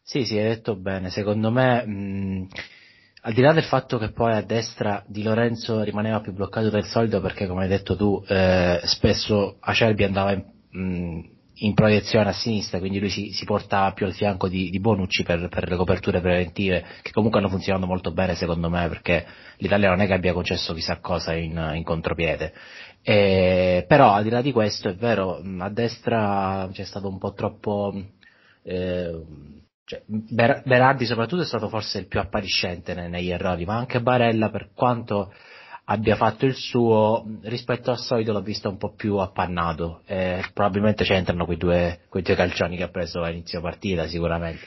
Sì, 0.02 0.24
sì, 0.24 0.36
hai 0.36 0.48
detto 0.48 0.76
bene. 0.76 1.10
Secondo 1.10 1.50
me, 1.50 1.86
mh, 1.86 2.48
al 3.26 3.32
di 3.32 3.40
là 3.40 3.52
del 3.52 3.64
fatto 3.64 3.96
che 3.96 4.10
poi 4.10 4.32
a 4.34 4.42
destra 4.42 5.02
Di 5.06 5.22
Lorenzo 5.22 5.82
rimaneva 5.82 6.20
più 6.20 6.32
bloccato 6.32 6.68
del 6.68 6.84
solito 6.84 7.20
perché, 7.22 7.46
come 7.46 7.62
hai 7.62 7.68
detto 7.68 7.96
tu, 7.96 8.22
eh, 8.26 8.80
spesso 8.84 9.56
Acerbi 9.60 10.04
andava 10.04 10.32
in, 10.32 10.44
mh, 10.70 11.30
in, 11.54 11.72
proiezione 11.72 12.28
a 12.28 12.32
sinistra, 12.32 12.78
quindi 12.78 12.98
lui 12.98 13.08
si, 13.08 13.32
si 13.32 13.46
portava 13.46 13.92
più 13.92 14.04
al 14.04 14.12
fianco 14.12 14.46
di, 14.46 14.68
di 14.68 14.78
Bonucci 14.78 15.22
per, 15.22 15.48
per, 15.48 15.70
le 15.70 15.76
coperture 15.76 16.20
preventive, 16.20 16.84
che 17.00 17.12
comunque 17.12 17.40
hanno 17.40 17.48
funzionato 17.48 17.86
molto 17.86 18.12
bene 18.12 18.34
secondo 18.34 18.68
me, 18.68 18.88
perché 18.88 19.24
l'Italia 19.56 19.88
non 19.88 20.02
è 20.02 20.06
che 20.06 20.12
abbia 20.12 20.34
concesso 20.34 20.74
chissà 20.74 20.98
cosa 20.98 21.32
in, 21.32 21.72
in 21.76 21.82
contropiede. 21.82 22.52
Eh, 23.00 23.86
però 23.88 24.12
al 24.12 24.22
di 24.22 24.30
là 24.30 24.42
di 24.42 24.52
questo 24.52 24.90
è 24.90 24.94
vero, 24.94 25.40
a 25.60 25.70
destra 25.70 26.68
c'è 26.70 26.84
stato 26.84 27.08
un 27.08 27.18
po' 27.18 27.32
troppo... 27.32 27.94
Eh, 28.64 29.62
cioè, 29.84 30.02
Ber- 30.06 30.62
Berardi 30.64 31.04
soprattutto 31.04 31.42
è 31.42 31.46
stato 31.46 31.68
forse 31.68 31.98
il 31.98 32.06
più 32.06 32.18
appariscente 32.18 32.94
ne- 32.94 33.08
negli 33.08 33.30
errori, 33.30 33.64
ma 33.64 33.76
anche 33.76 34.00
Barella 34.00 34.50
per 34.50 34.70
quanto 34.74 35.32
abbia 35.86 36.16
fatto 36.16 36.46
il 36.46 36.54
suo, 36.54 37.24
rispetto 37.42 37.90
al 37.90 37.98
solito 37.98 38.32
l'ho 38.32 38.40
visto 38.40 38.70
un 38.70 38.78
po' 38.78 38.94
più 38.94 39.16
appannato, 39.16 40.00
eh, 40.06 40.42
probabilmente 40.54 41.04
c'entrano 41.04 41.44
quei 41.44 41.58
due, 41.58 42.00
quei 42.08 42.22
due 42.22 42.34
calcioni 42.34 42.76
che 42.76 42.84
ha 42.84 42.88
preso 42.88 43.22
a 43.22 43.28
inizio 43.28 43.60
partita 43.60 44.06
sicuramente. 44.06 44.62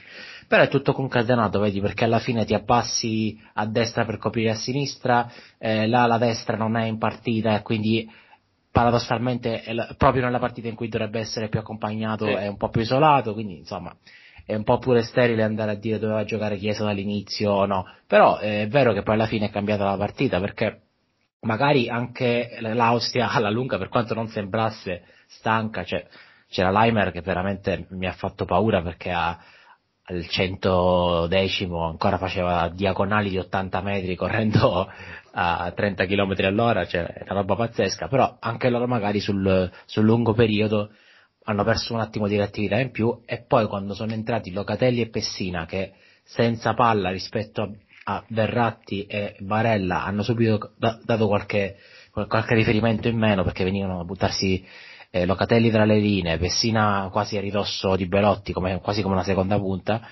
Però 0.46 0.62
è 0.62 0.68
tutto 0.68 0.92
concatenato, 0.92 1.58
vedi, 1.58 1.80
perché 1.80 2.04
alla 2.04 2.20
fine 2.20 2.44
ti 2.44 2.54
abbassi 2.54 3.38
a 3.54 3.66
destra 3.66 4.04
per 4.04 4.18
coprire 4.18 4.50
a 4.50 4.54
sinistra, 4.54 5.30
eh, 5.58 5.88
là 5.88 6.06
la 6.06 6.18
destra 6.18 6.56
non 6.56 6.76
è 6.76 6.86
in 6.86 6.98
partita 6.98 7.56
e 7.56 7.62
quindi 7.62 8.08
paradossalmente 8.70 9.64
proprio 9.96 10.22
nella 10.22 10.38
partita 10.38 10.68
in 10.68 10.76
cui 10.76 10.88
dovrebbe 10.88 11.18
essere 11.18 11.48
più 11.48 11.58
accompagnato 11.58 12.26
sì. 12.26 12.32
è 12.32 12.46
un 12.46 12.56
po' 12.56 12.68
più 12.68 12.80
isolato, 12.80 13.32
quindi 13.32 13.56
insomma 13.58 13.94
è 14.48 14.54
un 14.54 14.64
po' 14.64 14.78
pure 14.78 15.02
sterile 15.02 15.42
andare 15.42 15.72
a 15.72 15.74
dire 15.74 15.98
doveva 15.98 16.24
giocare 16.24 16.56
Chiesa 16.56 16.82
dall'inizio 16.82 17.50
o 17.52 17.66
no, 17.66 17.86
però 18.06 18.38
eh, 18.40 18.62
è 18.62 18.68
vero 18.68 18.94
che 18.94 19.02
poi 19.02 19.16
alla 19.16 19.26
fine 19.26 19.48
è 19.48 19.50
cambiata 19.50 19.84
la 19.84 19.98
partita 19.98 20.40
perché 20.40 20.84
magari 21.40 21.90
anche 21.90 22.56
l'Austria 22.58 23.28
alla 23.30 23.50
lunga 23.50 23.76
per 23.76 23.90
quanto 23.90 24.14
non 24.14 24.28
sembrasse 24.28 25.02
stanca, 25.26 25.84
cioè, 25.84 26.06
c'era 26.48 26.70
Leimer 26.70 27.12
che 27.12 27.20
veramente 27.20 27.88
mi 27.90 28.06
ha 28.06 28.12
fatto 28.12 28.46
paura 28.46 28.80
perché 28.80 29.10
ha, 29.10 29.38
al 30.04 30.26
centodecimo 30.26 31.84
ancora 31.84 32.16
faceva 32.16 32.70
diagonali 32.70 33.28
di 33.28 33.36
80 33.36 33.82
metri 33.82 34.16
correndo 34.16 34.90
a 35.32 35.70
30 35.76 36.06
km 36.06 36.34
all'ora, 36.38 36.86
cioè 36.86 37.06
una 37.28 37.40
roba 37.40 37.54
pazzesca, 37.54 38.08
però 38.08 38.38
anche 38.40 38.70
loro 38.70 38.86
magari 38.86 39.20
sul, 39.20 39.70
sul 39.84 40.04
lungo 40.04 40.32
periodo 40.32 40.88
hanno 41.48 41.64
perso 41.64 41.94
un 41.94 42.00
attimo 42.00 42.28
di 42.28 42.36
reattività 42.36 42.78
in 42.78 42.90
più 42.90 43.22
e 43.24 43.42
poi 43.42 43.66
quando 43.66 43.94
sono 43.94 44.12
entrati 44.12 44.52
Locatelli 44.52 45.00
e 45.00 45.08
Pessina 45.08 45.64
che 45.64 45.92
senza 46.22 46.74
palla 46.74 47.10
rispetto 47.10 47.74
a, 48.04 48.22
Verratti 48.28 49.06
e 49.06 49.34
Barella 49.40 50.04
hanno 50.04 50.22
subito 50.22 50.72
da, 50.76 50.98
dato 51.02 51.26
qualche, 51.26 51.76
qualche, 52.10 52.54
riferimento 52.54 53.08
in 53.08 53.16
meno 53.16 53.44
perché 53.44 53.64
venivano 53.64 54.00
a 54.00 54.04
buttarsi 54.04 54.62
eh, 55.10 55.24
Locatelli 55.24 55.70
tra 55.70 55.86
le 55.86 55.98
linee, 55.98 56.36
Pessina 56.36 57.08
quasi 57.10 57.38
a 57.38 57.40
ridosso 57.40 57.96
di 57.96 58.06
Belotti 58.06 58.52
come, 58.52 58.80
quasi 58.80 59.00
come 59.00 59.14
una 59.14 59.24
seconda 59.24 59.58
punta 59.58 60.06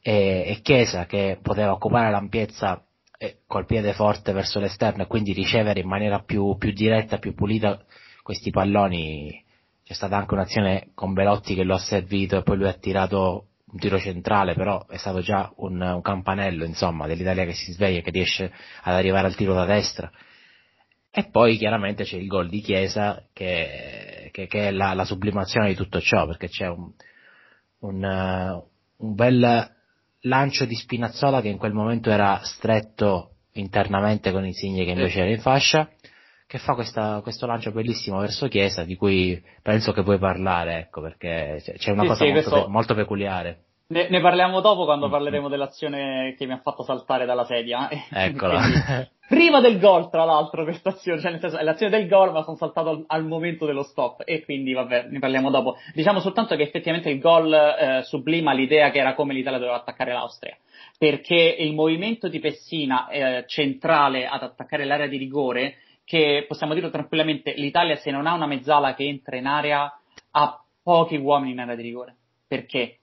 e, 0.00 0.44
e 0.46 0.60
Chiesa 0.62 1.04
che 1.04 1.38
poteva 1.42 1.72
occupare 1.72 2.10
l'ampiezza 2.10 2.82
eh, 3.18 3.40
col 3.46 3.66
piede 3.66 3.92
forte 3.92 4.32
verso 4.32 4.58
l'esterno 4.58 5.02
e 5.02 5.06
quindi 5.06 5.34
ricevere 5.34 5.80
in 5.80 5.88
maniera 5.88 6.20
più, 6.20 6.56
più 6.56 6.72
diretta, 6.72 7.18
più 7.18 7.34
pulita 7.34 7.82
questi 8.22 8.50
palloni 8.50 9.48
c'è 9.90 9.96
stata 9.96 10.16
anche 10.16 10.34
un'azione 10.34 10.90
con 10.94 11.14
Belotti 11.14 11.56
che 11.56 11.64
lo 11.64 11.74
ha 11.74 11.80
servito 11.80 12.36
e 12.36 12.42
poi 12.44 12.58
lui 12.58 12.68
ha 12.68 12.74
tirato 12.74 13.46
un 13.72 13.78
tiro 13.80 13.98
centrale, 13.98 14.54
però 14.54 14.86
è 14.86 14.96
stato 14.96 15.18
già 15.18 15.52
un, 15.56 15.80
un 15.80 16.00
campanello, 16.00 16.64
insomma, 16.64 17.08
dell'Italia 17.08 17.44
che 17.44 17.54
si 17.54 17.72
sveglia, 17.72 18.00
che 18.00 18.12
riesce 18.12 18.52
ad 18.82 18.94
arrivare 18.94 19.26
al 19.26 19.34
tiro 19.34 19.52
da 19.52 19.64
destra. 19.64 20.08
E 21.10 21.28
poi 21.28 21.56
chiaramente 21.56 22.04
c'è 22.04 22.18
il 22.18 22.28
gol 22.28 22.48
di 22.48 22.60
Chiesa 22.60 23.20
che, 23.32 24.28
che, 24.30 24.46
che 24.46 24.68
è 24.68 24.70
la, 24.70 24.94
la, 24.94 25.04
sublimazione 25.04 25.66
di 25.66 25.74
tutto 25.74 26.00
ciò, 26.00 26.24
perché 26.24 26.46
c'è 26.46 26.68
un, 26.68 26.92
un, 27.80 28.04
uh, 28.04 29.04
un 29.04 29.14
bel 29.16 29.74
lancio 30.20 30.66
di 30.66 30.76
Spinazzola 30.76 31.40
che 31.40 31.48
in 31.48 31.58
quel 31.58 31.72
momento 31.72 32.10
era 32.10 32.38
stretto 32.44 33.38
internamente 33.54 34.30
con 34.30 34.46
Insigne 34.46 34.84
che 34.84 34.92
invece 34.92 35.18
era 35.18 35.30
in 35.30 35.40
fascia 35.40 35.90
che 36.50 36.58
fa 36.58 36.74
questa, 36.74 37.20
questo 37.22 37.46
lancio 37.46 37.70
bellissimo 37.70 38.18
verso 38.18 38.48
Chiesa 38.48 38.82
di 38.82 38.96
cui 38.96 39.40
penso 39.62 39.92
che 39.92 40.02
puoi 40.02 40.18
parlare, 40.18 40.78
ecco, 40.80 41.00
perché 41.00 41.62
c'è 41.62 41.92
una 41.92 42.02
sì, 42.02 42.08
cosa 42.08 42.24
sì, 42.24 42.32
molto, 42.32 42.50
questo... 42.50 42.68
molto, 42.68 42.94
peculiare. 42.94 43.58
Ne, 43.86 44.08
ne, 44.08 44.20
parliamo 44.20 44.60
dopo 44.60 44.84
quando 44.84 45.06
mm, 45.06 45.10
parleremo 45.12 45.48
dell'azione 45.48 46.34
che 46.36 46.46
mi 46.46 46.52
ha 46.52 46.60
fatto 46.60 46.82
saltare 46.82 47.24
dalla 47.24 47.44
sedia. 47.44 47.88
Eccola. 48.10 48.62
prima 49.28 49.60
del 49.60 49.78
gol, 49.78 50.10
tra 50.10 50.24
l'altro, 50.24 50.64
questa 50.64 50.88
azione, 50.88 51.20
cioè 51.20 51.30
nel 51.30 51.38
senso 51.38 51.56
è 51.56 51.62
l'azione 51.62 51.96
del 51.96 52.08
gol, 52.08 52.32
ma 52.32 52.42
sono 52.42 52.56
saltato 52.56 52.88
al, 52.88 53.04
al, 53.06 53.24
momento 53.24 53.64
dello 53.64 53.84
stop 53.84 54.22
e 54.24 54.42
quindi 54.42 54.72
vabbè, 54.72 55.06
ne 55.08 55.20
parliamo 55.20 55.50
dopo. 55.50 55.76
Diciamo 55.94 56.18
soltanto 56.18 56.56
che 56.56 56.64
effettivamente 56.64 57.10
il 57.10 57.20
gol 57.20 57.52
eh, 57.54 58.02
sublima 58.02 58.52
l'idea 58.52 58.90
che 58.90 58.98
era 58.98 59.14
come 59.14 59.34
l'Italia 59.34 59.60
doveva 59.60 59.76
attaccare 59.76 60.12
l'Austria, 60.12 60.56
perché 60.98 61.56
il 61.60 61.74
movimento 61.74 62.26
di 62.26 62.40
Pessina 62.40 63.08
eh, 63.08 63.44
centrale 63.46 64.26
ad 64.26 64.42
attaccare 64.42 64.84
l'area 64.84 65.06
di 65.06 65.16
rigore 65.16 65.76
che 66.10 66.44
possiamo 66.48 66.74
dirlo 66.74 66.90
tranquillamente, 66.90 67.52
l'Italia 67.52 67.94
se 67.94 68.10
non 68.10 68.26
ha 68.26 68.34
una 68.34 68.48
mezzala 68.48 68.94
che 68.94 69.04
entra 69.04 69.36
in 69.36 69.46
area 69.46 69.96
ha 70.32 70.64
pochi 70.82 71.14
uomini 71.14 71.52
in 71.52 71.60
area 71.60 71.76
di 71.76 71.82
rigore. 71.82 72.16
Perché? 72.48 72.98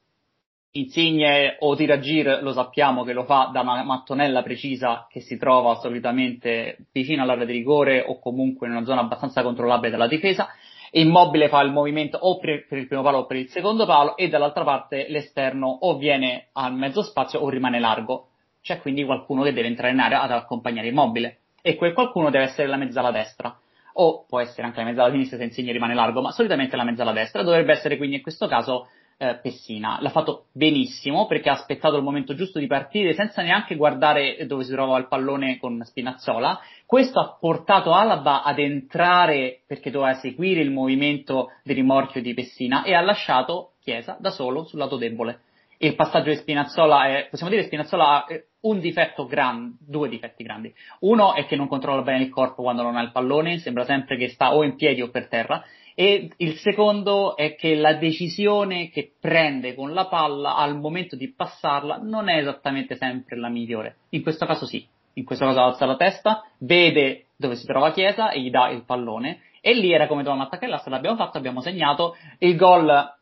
Insigne 0.72 1.56
o 1.60 1.74
Tiragir 1.74 2.40
lo 2.42 2.52
sappiamo 2.52 3.06
che 3.06 3.14
lo 3.14 3.24
fa 3.24 3.50
da 3.54 3.62
una 3.62 3.82
mattonella 3.84 4.44
precisa 4.44 5.08
che 5.10 5.22
si 5.22 5.38
trova 5.38 5.76
solitamente 5.76 6.80
vicino 6.92 7.22
all'area 7.22 7.46
di 7.46 7.54
rigore 7.54 8.04
o 8.06 8.20
comunque 8.20 8.68
in 8.68 8.74
una 8.74 8.84
zona 8.84 9.00
abbastanza 9.00 9.42
controllabile 9.42 9.92
dalla 9.92 10.08
difesa. 10.08 10.50
Immobile 10.92 11.48
fa 11.48 11.62
il 11.62 11.72
movimento 11.72 12.18
o 12.18 12.38
per, 12.40 12.66
il 12.72 12.88
primo 12.88 13.04
palo 13.04 13.20
o 13.20 13.26
per 13.26 13.38
il 13.38 13.48
secondo 13.48 13.86
palo 13.86 14.18
e 14.18 14.28
dall'altra 14.28 14.66
parte 14.66 15.06
l'esterno 15.08 15.68
o 15.80 15.96
viene 15.96 16.50
al 16.52 16.74
mezzo 16.74 17.02
spazio 17.04 17.40
o 17.40 17.48
rimane 17.48 17.80
largo. 17.80 18.32
C'è 18.62 18.82
quindi 18.82 19.06
qualcuno 19.06 19.44
che 19.44 19.54
deve 19.54 19.68
entrare 19.68 19.94
in 19.94 20.00
area 20.00 20.22
ad 20.22 20.32
accompagnare 20.32 20.90
Immobile 20.90 21.40
e 21.68 21.76
quel 21.76 21.92
qualcuno 21.92 22.30
deve 22.30 22.46
essere 22.46 22.66
la 22.66 22.78
mezzala 22.78 23.12
destra 23.12 23.54
o 24.00 24.24
può 24.26 24.40
essere 24.40 24.66
anche 24.66 24.80
la 24.80 24.86
mezzala 24.86 25.12
sinistra 25.12 25.38
se 25.38 25.44
Insigne 25.44 25.74
rimane 25.74 25.96
largo, 25.96 26.22
ma 26.22 26.32
solitamente 26.32 26.78
la 26.78 26.86
mezzala 26.86 27.12
destra 27.12 27.44
dovrebbe 27.44 27.74
essere 27.74 27.98
quindi 27.98 28.16
in 28.16 28.22
questo 28.22 28.48
caso 28.48 28.88
eh, 29.18 29.40
Pessina. 29.42 29.98
L'ha 30.00 30.12
fatto 30.12 30.46
benissimo 30.54 31.26
perché 31.26 31.50
ha 31.50 31.54
aspettato 31.54 31.98
il 31.98 32.04
momento 32.04 32.36
giusto 32.36 32.60
di 32.60 32.68
partire 32.68 33.14
senza 33.14 33.42
neanche 33.42 33.76
guardare 33.76 34.46
dove 34.46 34.64
si 34.64 34.72
trovava 34.72 34.98
il 34.98 35.10
pallone 35.10 35.58
con 35.58 35.82
Spinazzola. 35.84 36.58
Questo 36.86 37.20
ha 37.20 37.36
portato 37.38 37.92
Alaba 37.92 38.44
ad 38.44 38.60
entrare 38.60 39.64
perché 39.68 39.92
doveva 39.92 40.14
seguire 40.14 40.62
il 40.62 40.72
movimento 40.72 41.50
di 41.64 41.74
rimorchio 41.74 42.22
di 42.22 42.34
Pessina 42.34 42.84
e 42.84 42.94
ha 42.94 43.02
lasciato 43.02 43.74
Chiesa 43.82 44.16
da 44.22 44.30
solo 44.30 44.64
sul 44.64 44.80
lato 44.80 44.96
debole 44.96 45.42
il 45.80 45.96
passaggio 45.96 46.30
di 46.30 46.38
Spinazzola 46.38 47.08
è, 47.08 47.28
possiamo 47.30 47.52
dire 47.52 47.66
Spinazzola 47.66 48.26
ha 48.26 48.26
un 48.62 48.80
difetto 48.80 49.26
grande, 49.26 49.78
due 49.80 50.10
difetti 50.10 50.44
grandi. 50.44 50.74
Uno 51.02 51.34
è 51.34 51.46
che 51.46 51.56
non 51.56 51.68
controlla 51.68 52.02
bene 52.02 52.24
il 52.24 52.30
corpo 52.30 52.64
quando 52.64 52.82
non 52.82 52.96
ha 52.96 53.02
il 53.02 53.12
pallone, 53.12 53.60
sembra 53.60 53.86
sempre 53.86 54.18
che 54.18 54.30
sta 54.30 54.56
o 54.56 54.64
in 54.64 54.76
piedi 54.76 55.02
o 55.02 55.10
per 55.10 55.28
terra. 55.28 55.64
E 55.94 56.30
il 56.38 56.58
secondo 56.58 57.36
è 57.36 57.56
che 57.56 57.76
la 57.76 57.94
decisione 57.94 58.90
che 58.90 59.14
prende 59.20 59.74
con 59.74 59.94
la 59.94 60.06
palla 60.06 60.56
al 60.56 60.78
momento 60.78 61.16
di 61.16 61.34
passarla 61.34 61.98
non 61.98 62.30
è 62.30 62.38
esattamente 62.38 62.96
sempre 62.96 63.36
la 63.38 63.50
migliore. 63.50 63.98
In 64.10 64.22
questo 64.22 64.46
caso 64.46 64.66
sì. 64.66 64.86
In 65.14 65.26
questo 65.26 65.46
caso 65.46 65.62
alza 65.62 65.86
la 65.88 65.96
testa, 65.96 66.44
vede 66.60 67.30
dove 67.36 67.56
si 67.56 67.66
trova 67.66 67.92
Chiesa 67.92 68.30
e 68.30 68.42
gli 68.42 68.52
dà 68.52 68.70
il 68.70 68.84
pallone. 68.86 69.42
E 69.62 69.74
lì 69.74 69.92
era 69.92 70.06
come 70.06 70.22
dovevamo 70.22 70.46
attaccare 70.46 70.72
l'asse, 70.72 70.92
l'abbiamo 70.92 71.18
fatto, 71.18 71.40
abbiamo 71.40 71.62
segnato. 71.62 72.16
Il 72.38 72.56
gol 72.56 73.16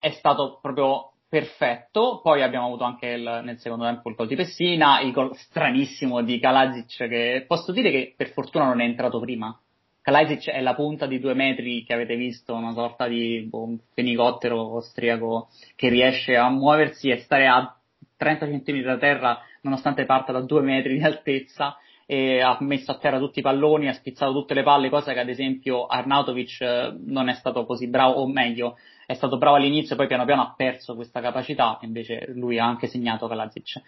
è 0.00 0.10
stato 0.10 0.58
proprio 0.60 1.11
perfetto, 1.32 2.20
poi 2.22 2.42
abbiamo 2.42 2.66
avuto 2.66 2.84
anche 2.84 3.06
il, 3.06 3.40
nel 3.42 3.58
secondo 3.58 3.84
tempo 3.84 4.10
il 4.10 4.14
gol 4.14 4.26
di 4.26 4.36
Pessina, 4.36 5.00
il 5.00 5.12
gol 5.12 5.34
stranissimo 5.34 6.20
di 6.20 6.38
Kalazic 6.38 7.08
che 7.08 7.46
posso 7.48 7.72
dire 7.72 7.90
che 7.90 8.12
per 8.14 8.32
fortuna 8.32 8.66
non 8.66 8.82
è 8.82 8.84
entrato 8.84 9.18
prima. 9.18 9.58
Kalazic 10.02 10.50
è 10.50 10.60
la 10.60 10.74
punta 10.74 11.06
di 11.06 11.18
due 11.18 11.32
metri 11.32 11.84
che 11.84 11.94
avete 11.94 12.16
visto, 12.16 12.52
una 12.52 12.74
sorta 12.74 13.08
di 13.08 13.46
boh, 13.48 13.78
fenicottero 13.94 14.74
austriaco 14.74 15.48
che 15.74 15.88
riesce 15.88 16.36
a 16.36 16.50
muoversi 16.50 17.08
e 17.08 17.20
stare 17.20 17.46
a 17.46 17.78
30 18.18 18.48
cm 18.48 18.82
da 18.82 18.98
terra 18.98 19.38
nonostante 19.62 20.04
parta 20.04 20.32
da 20.32 20.42
due 20.42 20.60
metri 20.60 20.98
di 20.98 21.02
altezza 21.02 21.78
e 22.04 22.42
ha 22.42 22.58
messo 22.60 22.90
a 22.90 22.98
terra 22.98 23.18
tutti 23.18 23.38
i 23.38 23.42
palloni, 23.42 23.88
ha 23.88 23.94
spizzato 23.94 24.32
tutte 24.32 24.52
le 24.52 24.62
palle, 24.62 24.90
cosa 24.90 25.14
che 25.14 25.20
ad 25.20 25.30
esempio 25.30 25.86
Arnautovic 25.86 26.60
eh, 26.60 26.94
non 27.06 27.30
è 27.30 27.32
stato 27.32 27.64
così 27.64 27.88
bravo, 27.88 28.20
o 28.20 28.28
meglio, 28.28 28.76
è 29.12 29.14
stato 29.14 29.38
bravo 29.38 29.56
all'inizio, 29.56 29.94
poi 29.94 30.06
piano 30.06 30.24
piano 30.24 30.42
ha 30.42 30.54
perso 30.56 30.94
questa 30.94 31.20
capacità, 31.20 31.78
invece 31.82 32.26
lui 32.34 32.58
ha 32.58 32.66
anche 32.66 32.86
segnato 32.86 33.28
Kalazic. 33.28 33.80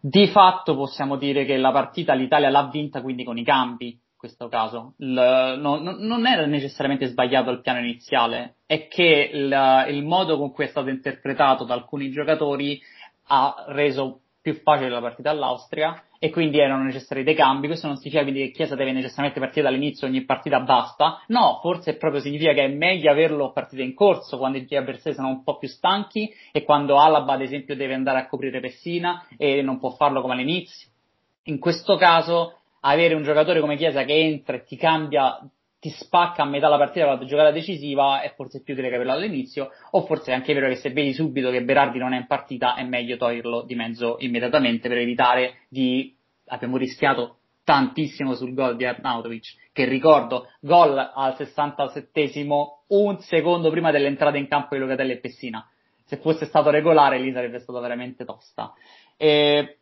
Di 0.00 0.26
fatto 0.28 0.74
possiamo 0.74 1.16
dire 1.16 1.44
che 1.44 1.56
la 1.56 1.70
partita 1.70 2.14
l'Italia 2.14 2.50
l'ha 2.50 2.68
vinta 2.70 3.00
quindi 3.00 3.24
con 3.24 3.38
i 3.38 3.44
cambi, 3.44 3.88
in 3.88 4.16
questo 4.16 4.48
caso. 4.48 4.94
Il, 4.98 5.56
no, 5.60 5.76
no, 5.76 5.96
non 5.98 6.26
era 6.26 6.46
necessariamente 6.46 7.06
sbagliato 7.06 7.50
il 7.50 7.60
piano 7.60 7.78
iniziale, 7.78 8.56
è 8.66 8.88
che 8.88 9.30
il, 9.32 9.84
il 9.88 10.02
modo 10.04 10.36
con 10.36 10.52
cui 10.52 10.64
è 10.64 10.68
stato 10.68 10.88
interpretato 10.88 11.64
da 11.64 11.74
alcuni 11.74 12.10
giocatori 12.10 12.80
ha 13.28 13.64
reso 13.68 14.20
più 14.42 14.60
facile 14.62 14.90
la 14.90 15.00
partita 15.00 15.30
all'Austria 15.30 16.02
e 16.24 16.30
quindi 16.30 16.58
erano 16.58 16.84
necessari 16.84 17.22
dei 17.22 17.34
cambi. 17.34 17.66
Questo 17.66 17.86
non 17.86 17.96
significa 17.96 18.22
quindi 18.22 18.40
che 18.40 18.50
Chiesa 18.50 18.74
deve 18.74 18.92
necessariamente 18.92 19.40
partire 19.40 19.60
dall'inizio, 19.66 20.06
ogni 20.06 20.24
partita 20.24 20.58
basta. 20.60 21.22
No, 21.26 21.58
forse 21.60 21.98
proprio 21.98 22.22
significa 22.22 22.54
che 22.54 22.64
è 22.64 22.68
meglio 22.68 23.10
averlo 23.10 23.52
partita 23.52 23.82
in 23.82 23.92
corso 23.92 24.38
quando 24.38 24.56
gli 24.56 24.74
avversari 24.74 25.14
sono 25.14 25.28
un 25.28 25.44
po' 25.44 25.58
più 25.58 25.68
stanchi 25.68 26.32
e 26.50 26.62
quando 26.62 26.98
Alaba, 26.98 27.34
ad 27.34 27.42
esempio, 27.42 27.76
deve 27.76 27.92
andare 27.92 28.20
a 28.20 28.26
coprire 28.26 28.60
Pessina 28.60 29.26
e 29.36 29.60
non 29.60 29.78
può 29.78 29.90
farlo 29.90 30.22
come 30.22 30.32
all'inizio. 30.32 30.88
In 31.42 31.58
questo 31.58 31.96
caso, 31.96 32.60
avere 32.80 33.12
un 33.12 33.22
giocatore 33.22 33.60
come 33.60 33.76
Chiesa 33.76 34.04
che 34.04 34.14
entra 34.14 34.56
e 34.56 34.64
ti 34.64 34.76
cambia 34.76 35.38
ti 35.84 35.90
spacca 35.90 36.44
a 36.44 36.46
metà 36.46 36.68
la 36.68 36.78
partita 36.78 37.04
la 37.04 37.22
giocata 37.26 37.50
decisiva 37.50 38.22
è 38.22 38.32
forse 38.34 38.62
più 38.62 38.72
utile 38.72 38.88
che 38.88 38.94
averlo 38.94 39.12
all'inizio, 39.12 39.70
o 39.90 40.06
forse 40.06 40.30
è 40.30 40.34
anche 40.34 40.54
vero 40.54 40.66
che 40.66 40.76
se 40.76 40.88
vedi 40.88 41.12
subito 41.12 41.50
che 41.50 41.62
Berardi 41.62 41.98
non 41.98 42.14
è 42.14 42.16
in 42.16 42.26
partita 42.26 42.74
è 42.74 42.82
meglio 42.84 43.18
toglierlo 43.18 43.64
di 43.64 43.74
mezzo 43.74 44.16
immediatamente 44.20 44.88
per 44.88 44.96
evitare 44.96 45.58
di... 45.68 46.16
abbiamo 46.46 46.78
rischiato 46.78 47.36
tantissimo 47.64 48.32
sul 48.32 48.54
gol 48.54 48.76
di 48.76 48.86
Arnautovic, 48.86 49.72
che 49.74 49.84
ricordo, 49.84 50.48
gol 50.60 50.96
al 50.96 51.36
67esimo, 51.36 52.84
un 52.86 53.18
secondo 53.18 53.68
prima 53.68 53.90
dell'entrata 53.90 54.38
in 54.38 54.48
campo 54.48 54.76
di 54.76 54.80
Locatelli 54.80 55.12
e 55.12 55.18
Pessina. 55.18 55.68
Se 56.06 56.16
fosse 56.16 56.46
stato 56.46 56.70
regolare 56.70 57.18
lì 57.18 57.30
sarebbe 57.30 57.58
stato 57.58 57.78
veramente 57.80 58.24
tosta. 58.24 58.72
E 59.18 59.80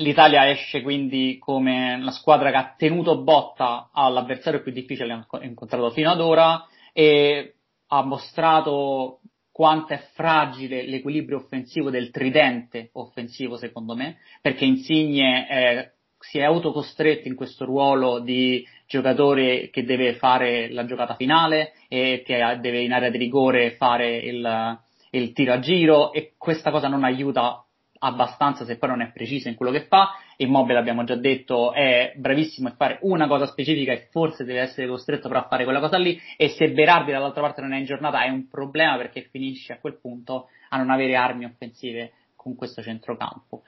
L'Italia 0.00 0.48
esce 0.48 0.80
quindi 0.82 1.38
come 1.38 1.98
la 2.00 2.12
squadra 2.12 2.50
che 2.50 2.56
ha 2.56 2.74
tenuto 2.76 3.22
botta 3.22 3.90
all'avversario 3.92 4.62
più 4.62 4.70
difficile 4.70 5.26
incontrato 5.42 5.90
fino 5.90 6.10
ad 6.10 6.20
ora 6.20 6.64
e 6.92 7.54
ha 7.88 8.04
mostrato 8.04 9.20
quanto 9.50 9.94
è 9.94 9.98
fragile 10.14 10.86
l'equilibrio 10.86 11.38
offensivo 11.38 11.90
del 11.90 12.10
tridente 12.10 12.90
offensivo 12.92 13.56
secondo 13.56 13.96
me, 13.96 14.18
perché 14.40 14.64
Insigne 14.64 15.48
eh, 15.48 15.92
si 16.20 16.38
è 16.38 16.44
autocostretto 16.44 17.26
in 17.26 17.34
questo 17.34 17.64
ruolo 17.64 18.20
di 18.20 18.64
giocatore 18.86 19.68
che 19.70 19.82
deve 19.82 20.14
fare 20.14 20.70
la 20.70 20.84
giocata 20.84 21.16
finale 21.16 21.72
e 21.88 22.22
che 22.24 22.36
deve 22.60 22.82
in 22.82 22.92
area 22.92 23.10
di 23.10 23.18
rigore 23.18 23.72
fare 23.72 24.16
il, 24.18 24.78
il 25.10 25.32
tiro 25.32 25.54
a 25.54 25.58
giro 25.58 26.12
e 26.12 26.34
questa 26.38 26.70
cosa 26.70 26.86
non 26.86 27.02
aiuta 27.02 27.64
abbastanza 27.98 28.64
se 28.64 28.76
poi 28.78 28.90
non 28.90 29.02
è 29.02 29.10
preciso 29.10 29.48
in 29.48 29.54
quello 29.54 29.72
che 29.72 29.86
fa. 29.86 30.18
Immobile, 30.36 30.78
abbiamo 30.78 31.04
già 31.04 31.16
detto, 31.16 31.72
è 31.72 32.12
bravissimo 32.16 32.68
a 32.68 32.74
fare 32.76 32.98
una 33.02 33.26
cosa 33.26 33.46
specifica 33.46 33.92
e 33.92 34.08
forse 34.10 34.44
deve 34.44 34.60
essere 34.60 34.86
costretto 34.86 35.28
però 35.28 35.40
a 35.40 35.48
fare 35.48 35.64
quella 35.64 35.80
cosa 35.80 35.98
lì. 35.98 36.20
E 36.36 36.48
se 36.48 36.70
Berardi 36.70 37.12
dall'altra 37.12 37.42
parte 37.42 37.60
non 37.60 37.72
è 37.72 37.78
in 37.78 37.84
giornata 37.84 38.22
è 38.22 38.28
un 38.28 38.48
problema 38.48 38.96
perché 38.96 39.28
finisce 39.30 39.72
a 39.72 39.78
quel 39.78 39.98
punto 40.00 40.48
a 40.70 40.76
non 40.76 40.90
avere 40.90 41.16
armi 41.16 41.44
offensive 41.44 42.12
con 42.36 42.54
questo 42.54 42.82
centrocampo. 42.82 43.62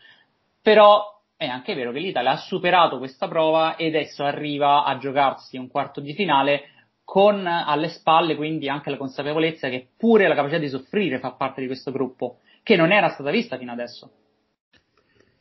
Però 0.62 1.18
è 1.36 1.46
anche 1.46 1.74
vero 1.74 1.90
che 1.90 2.00
l'Italia 2.00 2.32
ha 2.32 2.36
superato 2.36 2.98
questa 2.98 3.26
prova 3.26 3.76
e 3.76 3.86
adesso 3.86 4.24
arriva 4.24 4.84
a 4.84 4.98
giocarsi 4.98 5.56
un 5.56 5.68
quarto 5.68 6.00
di 6.00 6.12
finale 6.12 6.64
con 7.02 7.44
alle 7.44 7.88
spalle 7.88 8.36
quindi 8.36 8.68
anche 8.68 8.88
la 8.88 8.96
consapevolezza 8.96 9.68
che 9.68 9.88
pure 9.96 10.28
la 10.28 10.36
capacità 10.36 10.60
di 10.60 10.68
soffrire 10.68 11.18
fa 11.18 11.32
parte 11.32 11.60
di 11.60 11.66
questo 11.66 11.90
gruppo, 11.90 12.38
che 12.62 12.76
non 12.76 12.92
era 12.92 13.08
stata 13.08 13.30
vista 13.30 13.58
fino 13.58 13.72
adesso. 13.72 14.12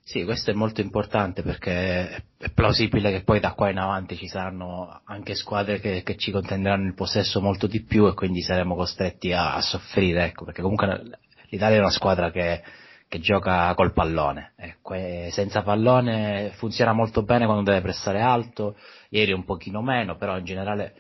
Sì, 0.10 0.24
questo 0.24 0.50
è 0.50 0.56
molto 0.56 0.82
importante 0.82 1.44
perché 1.44 2.24
è 2.36 2.50
plausibile 2.52 3.12
che 3.12 3.22
poi 3.22 3.40
da 3.40 3.54
qua 3.54 3.70
in 3.70 3.78
avanti 3.78 4.18
ci 4.18 4.28
saranno 4.28 5.02
anche 5.06 5.36
squadre 5.36 5.80
che, 5.80 6.02
che 6.02 6.18
ci 6.18 6.32
contenderanno 6.32 6.88
il 6.88 6.96
possesso 6.96 7.40
molto 7.42 7.68
di 7.68 7.84
più 7.84 8.08
e 8.08 8.16
quindi 8.16 8.42
saremo 8.42 8.74
costretti 8.74 9.32
a, 9.34 9.54
a 9.54 9.62
soffrire, 9.62 10.26
ecco, 10.26 10.46
perché 10.46 10.64
comunque 10.64 11.20
l'Italia 11.50 11.78
è 11.78 11.80
una 11.80 11.92
squadra 11.92 12.32
che, 12.32 12.64
che 13.08 13.20
gioca 13.20 13.72
col 13.76 13.94
pallone, 13.94 14.54
ecco, 14.56 14.96
senza 15.30 15.62
pallone 15.62 16.54
funziona 16.56 16.92
molto 16.92 17.22
bene 17.22 17.46
quando 17.46 17.70
deve 17.70 17.82
pressare 17.82 18.20
alto, 18.20 18.78
ieri 19.10 19.32
un 19.32 19.46
pochino 19.46 19.84
meno, 19.84 20.16
però 20.16 20.40
in 20.40 20.44
generale 20.44 20.96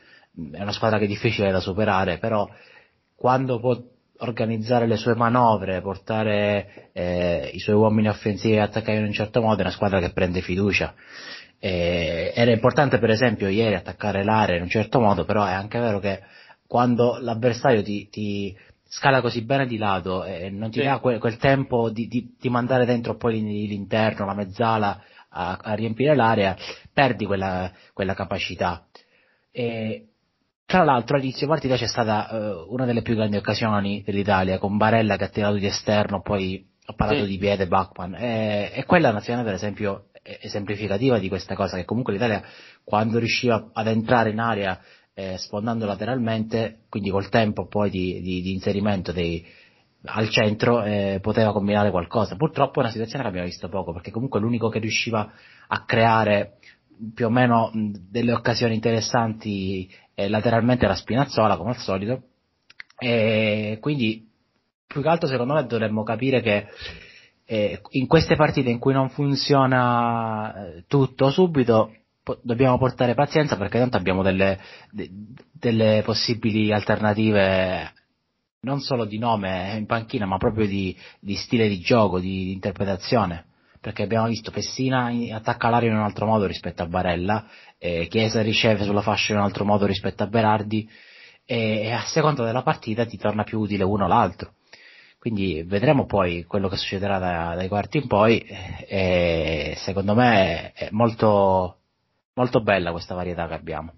è 0.51 0.61
una 0.61 0.71
squadra 0.71 0.99
che 0.99 1.05
è 1.05 1.07
difficile 1.07 1.49
da 1.49 1.59
superare, 1.59 2.19
però 2.19 2.47
quando 3.15 3.59
può 3.59 3.75
organizzare 4.19 4.87
le 4.87 4.97
sue 4.97 5.15
manovre, 5.15 5.81
portare 5.81 6.89
eh, 6.93 7.51
i 7.53 7.59
suoi 7.59 7.75
uomini 7.75 8.09
offensivi 8.09 8.57
a 8.57 8.63
attaccare 8.63 8.97
in 8.97 9.05
un 9.05 9.13
certo 9.13 9.41
modo, 9.41 9.59
è 9.59 9.61
una 9.61 9.71
squadra 9.71 9.99
che 9.99 10.11
prende 10.11 10.41
fiducia. 10.41 10.93
Eh, 11.59 12.31
era 12.35 12.51
importante 12.51 12.99
per 12.99 13.09
esempio 13.09 13.49
ieri 13.49 13.75
attaccare 13.75 14.23
l'area 14.23 14.55
in 14.55 14.63
un 14.63 14.69
certo 14.69 14.99
modo, 14.99 15.25
però 15.25 15.45
è 15.45 15.51
anche 15.51 15.79
vero 15.79 15.99
che 15.99 16.21
quando 16.67 17.17
l'avversario 17.19 17.81
ti, 17.81 18.09
ti 18.09 18.55
scala 18.87 19.21
così 19.21 19.43
bene 19.43 19.65
di 19.65 19.77
lato 19.77 20.23
e 20.23 20.49
non 20.49 20.69
ti 20.69 20.79
sì. 20.79 20.85
dà 20.85 20.99
quel, 20.99 21.19
quel 21.19 21.37
tempo 21.37 21.89
di, 21.89 22.07
di, 22.07 22.35
di, 22.39 22.49
mandare 22.49 22.85
dentro 22.85 23.15
poi 23.15 23.41
l'interno, 23.41 24.25
la 24.25 24.33
mezzala 24.33 25.01
a, 25.29 25.59
a 25.61 25.73
riempire 25.73 26.15
l'area, 26.15 26.55
perdi 26.91 27.25
quella, 27.25 27.71
quella 27.93 28.13
capacità. 28.13 28.85
E, 29.51 30.08
tra 30.69 30.83
l'altro 30.83 31.15
all'inizio 31.15 31.47
partita 31.47 31.75
c'è 31.75 31.87
stata 31.87 32.27
uh, 32.29 32.71
una 32.71 32.85
delle 32.85 33.01
più 33.01 33.15
grandi 33.15 33.37
occasioni 33.37 34.03
dell'Italia 34.05 34.59
con 34.59 34.77
Barella 34.77 35.17
che 35.17 35.23
ha 35.23 35.29
tirato 35.29 35.55
di 35.55 35.65
esterno, 35.65 36.21
poi 36.21 36.63
ha 36.85 36.93
parato 36.93 37.23
sì. 37.23 37.27
di 37.27 37.39
piede 37.39 37.65
Bachmann 37.65 38.13
e, 38.13 38.69
e 38.75 38.85
quella 38.85 39.11
nazionale 39.11 39.47
per 39.47 39.55
esempio 39.55 40.09
esemplificativa 40.21 41.17
di 41.17 41.27
questa 41.27 41.55
cosa 41.55 41.75
che 41.75 41.85
comunque 41.85 42.13
l'Italia 42.13 42.43
quando 42.83 43.17
riusciva 43.17 43.71
ad 43.73 43.87
entrare 43.87 44.29
in 44.29 44.39
area 44.39 44.79
eh, 45.15 45.39
sfondando 45.39 45.87
lateralmente, 45.87 46.81
quindi 46.87 47.09
col 47.09 47.29
tempo 47.29 47.65
poi 47.65 47.89
di, 47.89 48.21
di, 48.21 48.41
di 48.43 48.53
inserimento 48.53 49.11
dei, 49.11 49.43
al 50.05 50.29
centro 50.29 50.83
eh, 50.83 51.17
poteva 51.19 51.51
combinare 51.51 51.89
qualcosa. 51.89 52.35
Purtroppo 52.35 52.77
è 52.77 52.83
una 52.83 52.91
situazione 52.91 53.23
che 53.23 53.29
abbiamo 53.29 53.47
visto 53.47 53.69
poco 53.69 53.91
perché 53.91 54.11
comunque 54.11 54.39
l'unico 54.39 54.69
che 54.69 54.77
riusciva 54.77 55.31
a 55.67 55.83
creare 55.83 56.59
più 57.13 57.25
o 57.25 57.29
meno 57.29 57.71
delle 57.73 58.33
occasioni 58.33 58.75
interessanti 58.75 59.89
eh, 60.19 60.27
lateralmente 60.27 60.83
era 60.85 60.95
Spinazzola 60.95 61.55
come 61.55 61.71
al 61.71 61.77
solito. 61.77 62.23
E 62.97 63.77
quindi 63.79 64.27
più 64.85 65.01
che 65.01 65.07
altro 65.07 65.27
secondo 65.27 65.53
me 65.53 65.65
dovremmo 65.65 66.03
capire 66.03 66.41
che 66.41 66.67
eh, 67.45 67.81
in 67.91 68.07
queste 68.07 68.35
partite 68.35 68.69
in 68.69 68.79
cui 68.79 68.91
non 68.91 69.09
funziona 69.09 70.53
eh, 70.53 70.83
tutto 70.87 71.29
subito 71.29 71.93
po- 72.21 72.39
dobbiamo 72.41 72.77
portare 72.77 73.13
pazienza 73.13 73.55
perché 73.55 73.79
tanto 73.79 73.97
abbiamo 73.97 74.21
delle, 74.21 74.59
de- 74.91 75.09
delle 75.51 76.01
possibili 76.03 76.73
alternative 76.73 77.93
non 78.61 78.81
solo 78.81 79.05
di 79.05 79.17
nome 79.17 79.75
in 79.77 79.85
panchina 79.85 80.25
ma 80.25 80.37
proprio 80.37 80.67
di, 80.67 80.95
di 81.19 81.35
stile 81.35 81.69
di 81.69 81.79
gioco, 81.79 82.19
di, 82.19 82.45
di 82.45 82.51
interpretazione 82.51 83.45
perché 83.79 84.03
abbiamo 84.03 84.27
visto 84.27 84.51
Pessina 84.51 85.11
attacca 85.33 85.69
l'aria 85.69 85.89
in 85.89 85.95
un 85.95 86.03
altro 86.03 86.25
modo 86.25 86.45
rispetto 86.45 86.83
a 86.83 86.87
Barella, 86.87 87.47
eh, 87.77 88.07
Chiesa 88.07 88.41
riceve 88.41 88.83
sulla 88.83 89.01
fascia 89.01 89.31
in 89.31 89.39
un 89.39 89.45
altro 89.45 89.63
modo 89.63 89.85
rispetto 89.85 90.23
a 90.23 90.27
Berardi 90.27 90.89
e, 91.45 91.81
e 91.83 91.91
a 91.91 92.01
seconda 92.01 92.43
della 92.43 92.61
partita 92.61 93.05
ti 93.05 93.17
torna 93.17 93.43
più 93.43 93.59
utile 93.59 93.83
uno 93.83 94.03
o 94.03 94.07
l'altro. 94.07 94.53
Quindi 95.17 95.63
vedremo 95.63 96.05
poi 96.05 96.43
quello 96.43 96.69
che 96.69 96.77
succederà 96.77 97.19
da, 97.19 97.55
dai 97.55 97.67
quarti 97.67 97.97
in 97.97 98.07
poi 98.07 98.39
e 98.39 99.73
secondo 99.77 100.15
me 100.15 100.71
è 100.73 100.89
molto, 100.91 101.79
molto 102.35 102.61
bella 102.61 102.91
questa 102.91 103.15
varietà 103.15 103.47
che 103.47 103.53
abbiamo. 103.53 103.93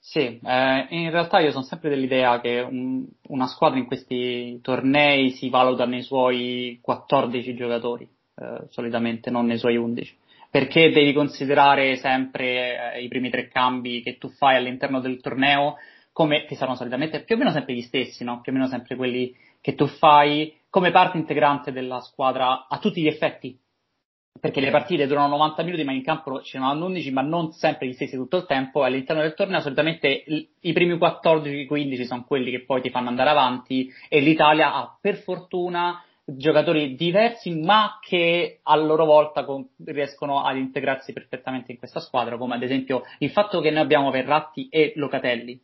Sì, 0.00 0.40
eh, 0.42 0.86
in 0.90 1.10
realtà 1.10 1.38
io 1.40 1.50
sono 1.50 1.64
sempre 1.64 1.90
dell'idea 1.90 2.40
che 2.40 2.60
un, 2.60 3.06
una 3.28 3.46
squadra 3.46 3.78
in 3.78 3.86
questi 3.86 4.58
tornei 4.62 5.30
si 5.32 5.50
valuta 5.50 5.84
nei 5.84 6.02
suoi 6.02 6.78
14 6.80 7.54
giocatori 7.54 8.08
eh, 8.40 8.66
solitamente 8.68 9.30
non 9.30 9.46
nei 9.46 9.58
suoi 9.58 9.76
11 9.76 10.16
perché 10.50 10.90
devi 10.90 11.12
considerare 11.12 11.96
sempre 11.96 12.94
eh, 12.94 13.02
i 13.02 13.08
primi 13.08 13.30
tre 13.30 13.48
cambi 13.48 14.02
che 14.02 14.16
tu 14.16 14.30
fai 14.30 14.56
all'interno 14.56 15.00
del 15.00 15.20
torneo 15.20 15.76
come 16.12 16.46
che 16.46 16.56
saranno 16.56 16.76
solitamente 16.76 17.22
più 17.22 17.36
o 17.36 17.38
meno 17.38 17.52
sempre 17.52 17.74
gli 17.74 17.82
stessi, 17.82 18.24
no? 18.24 18.40
più 18.40 18.50
o 18.50 18.54
meno 18.54 18.66
sempre 18.66 18.96
quelli 18.96 19.32
che 19.60 19.74
tu 19.74 19.86
fai 19.86 20.52
come 20.70 20.90
parte 20.90 21.16
integrante 21.16 21.70
della 21.70 22.00
squadra 22.00 22.66
a 22.68 22.78
tutti 22.78 23.00
gli 23.00 23.06
effetti. 23.06 23.56
Perché 24.40 24.60
le 24.60 24.70
partite 24.70 25.06
durano 25.06 25.28
90 25.28 25.62
minuti, 25.64 25.82
ma 25.82 25.92
in 25.92 26.02
campo 26.02 26.42
ce 26.42 26.58
ne 26.58 26.64
hanno 26.64 26.86
11, 26.86 27.10
ma 27.10 27.22
non 27.22 27.50
sempre 27.52 27.88
gli 27.88 27.92
stessi 27.92 28.16
tutto 28.16 28.36
il 28.36 28.46
tempo. 28.46 28.84
All'interno 28.84 29.22
del 29.22 29.34
torneo 29.34 29.60
solitamente 29.60 30.24
i 30.60 30.72
primi 30.72 30.94
14-15 30.94 32.02
sono 32.02 32.24
quelli 32.24 32.50
che 32.50 32.64
poi 32.64 32.80
ti 32.80 32.90
fanno 32.90 33.08
andare 33.08 33.30
avanti 33.30 33.88
e 34.08 34.20
l'Italia 34.20 34.74
ha 34.74 34.96
per 35.00 35.16
fortuna 35.16 36.02
giocatori 36.36 36.94
diversi 36.94 37.54
ma 37.54 37.98
che 38.00 38.60
a 38.62 38.76
loro 38.76 39.04
volta 39.04 39.44
con, 39.44 39.66
riescono 39.84 40.42
ad 40.42 40.56
integrarsi 40.56 41.12
perfettamente 41.12 41.72
in 41.72 41.78
questa 41.78 42.00
squadra, 42.00 42.36
come 42.36 42.56
ad 42.56 42.62
esempio 42.62 43.02
il 43.18 43.30
fatto 43.30 43.60
che 43.60 43.70
noi 43.70 43.82
abbiamo 43.82 44.10
Verratti 44.10 44.68
e 44.68 44.92
Locatelli 44.96 45.58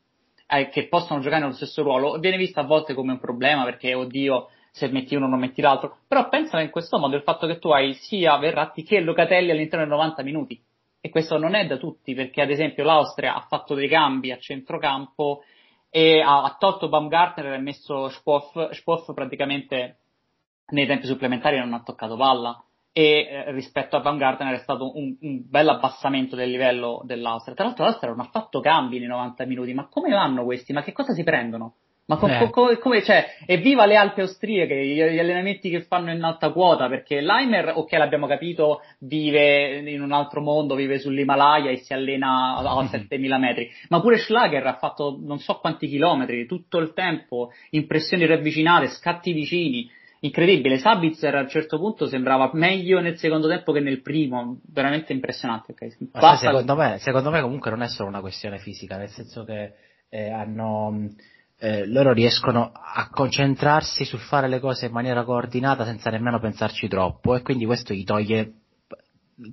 eh, 0.47 0.69
che 0.69 0.89
possono 0.89 1.21
giocare 1.21 1.43
nello 1.43 1.55
stesso 1.55 1.83
ruolo. 1.83 2.19
Viene 2.19 2.37
visto 2.37 2.61
a 2.61 2.65
volte 2.65 2.95
come 2.95 3.13
un 3.13 3.19
problema 3.19 3.65
perché 3.65 3.95
oddio 3.95 4.49
se 4.71 4.89
metti 4.89 5.15
uno 5.15 5.29
non 5.29 5.39
metti 5.39 5.61
l'altro, 5.61 5.99
però 6.09 6.29
pensa 6.29 6.61
in 6.61 6.71
questo 6.71 6.99
modo 6.99 7.15
il 7.15 7.23
fatto 7.23 7.47
che 7.47 7.59
tu 7.59 7.69
hai 7.69 7.95
sia 7.95 8.37
Verratti 8.39 8.83
che 8.83 9.01
Locatelli 9.01 9.51
all'interno 9.51 9.85
dei 9.85 9.95
90 9.95 10.23
minuti. 10.23 10.61
E 11.01 11.11
questo 11.11 11.37
non 11.37 11.55
è 11.55 11.67
da 11.67 11.77
tutti 11.77 12.15
perché 12.15 12.41
ad 12.41 12.51
esempio 12.51 12.83
l'Austria 12.83 13.35
ha 13.35 13.45
fatto 13.47 13.75
dei 13.75 13.89
cambi 13.89 14.33
a 14.33 14.39
centrocampo 14.39 15.43
e 15.91 16.21
ha, 16.21 16.43
ha 16.43 16.57
tolto 16.59 16.89
Baumgartner 16.89 17.53
e 17.53 17.57
ha 17.57 17.61
messo 17.61 18.09
Spoff 18.09 19.13
praticamente 19.13 19.99
nei 20.69 20.87
tempi 20.87 21.07
supplementari 21.07 21.59
non 21.59 21.75
ha 21.75 21.83
toccato 21.83 22.17
palla 22.17 22.63
e 22.93 23.27
eh, 23.29 23.53
rispetto 23.53 23.97
a 23.97 24.01
Van 24.01 24.17
Gardner 24.17 24.55
è 24.55 24.59
stato 24.59 24.97
un, 24.97 25.17
un 25.21 25.43
bel 25.49 25.69
abbassamento 25.69 26.37
del 26.37 26.51
livello 26.51 27.03
dell'Austria. 27.05 27.55
Tra 27.55 27.65
l'altro 27.65 27.85
l'Austria 27.85 28.11
non 28.11 28.21
ha 28.21 28.29
fatto 28.31 28.61
cambi 28.61 28.99
nei 28.99 29.09
90 29.09 29.45
minuti, 29.47 29.75
ma 29.75 29.89
come 29.89 30.11
vanno 30.11 30.45
questi? 30.45 30.73
Ma 30.73 30.83
che 30.83 30.93
cosa 30.93 31.13
si 31.13 31.25
prendono? 31.25 31.75
Ma 32.07 32.17
co- 32.17 32.29
eh. 32.29 32.51
co- 32.51 32.79
come, 32.79 33.03
cioè, 33.03 33.25
evviva 33.47 33.87
le 33.87 33.97
Alpi 33.97 34.21
austriache, 34.21 34.77
gli, 34.87 35.03
gli, 35.03 35.19
allenamenti 35.19 35.71
che 35.71 35.83
fanno 35.85 36.13
in 36.13 36.23
alta 36.23 36.51
quota, 36.51 36.87
perché 36.87 37.21
Leimer, 37.23 37.73
ok, 37.75 37.93
l'abbiamo 37.93 38.27
capito, 38.27 38.83
vive 39.01 39.79
in 39.79 40.03
un 40.03 40.13
altro 40.13 40.43
mondo, 40.43 40.75
vive 40.75 40.99
sull'Himalaya 40.99 41.71
e 41.71 41.79
si 41.79 41.95
allena 41.95 42.57
a, 42.57 42.79
a 42.79 42.87
7000 42.87 43.39
metri, 43.39 43.71
ma 43.89 44.01
pure 44.03 44.19
Schlager 44.19 44.67
ha 44.67 44.75
fatto 44.75 45.19
non 45.21 45.39
so 45.39 45.59
quanti 45.61 45.89
chilometri, 45.89 46.47
tutto 46.47 46.79
il 46.79 46.93
tempo, 46.93 47.51
impressioni 47.71 48.27
ravvicinate, 48.27 48.89
scatti 48.89 49.33
vicini, 49.33 49.91
incredibile. 50.25 50.79
Sabitzer 50.79 51.35
a 51.35 51.41
un 51.41 51.49
certo 51.49 51.79
punto 51.79 52.07
sembrava 52.07 52.51
meglio 52.55 53.01
nel 53.01 53.19
secondo 53.19 53.49
tempo 53.49 53.73
che 53.73 53.81
nel 53.81 54.01
primo, 54.01 54.61
veramente 54.73 55.13
impressionante. 55.13 55.73
Okay. 55.73 55.91
Secondo, 56.39 56.75
me, 56.75 56.99
secondo 56.99 57.31
me 57.31 57.41
comunque 57.41 57.71
non 57.71 57.83
è 57.83 57.89
solo 57.89 58.09
una 58.09 58.21
questione 58.21 58.59
fisica, 58.59 58.97
nel 58.97 59.11
senso 59.11 59.45
che 59.45 59.73
eh, 60.09 60.31
hanno 60.31 61.09
eh, 61.59 61.87
loro 61.87 62.13
riescono 62.13 62.73
a 62.75 63.09
concentrarsi 63.11 64.05
sul 64.05 64.19
fare 64.19 64.49
le 64.49 64.61
cose 64.61 64.87
in 64.87 64.93
maniera 64.93 65.25
coordinata 65.25 65.85
senza 65.85 66.11
nemmeno 66.11 66.41
pensarci 66.41 66.89
troppo 66.89 67.35
e 67.35 67.43
quindi 67.43 67.65
questo 67.65 67.95
gli 67.95 68.05
toglie 68.05 68.53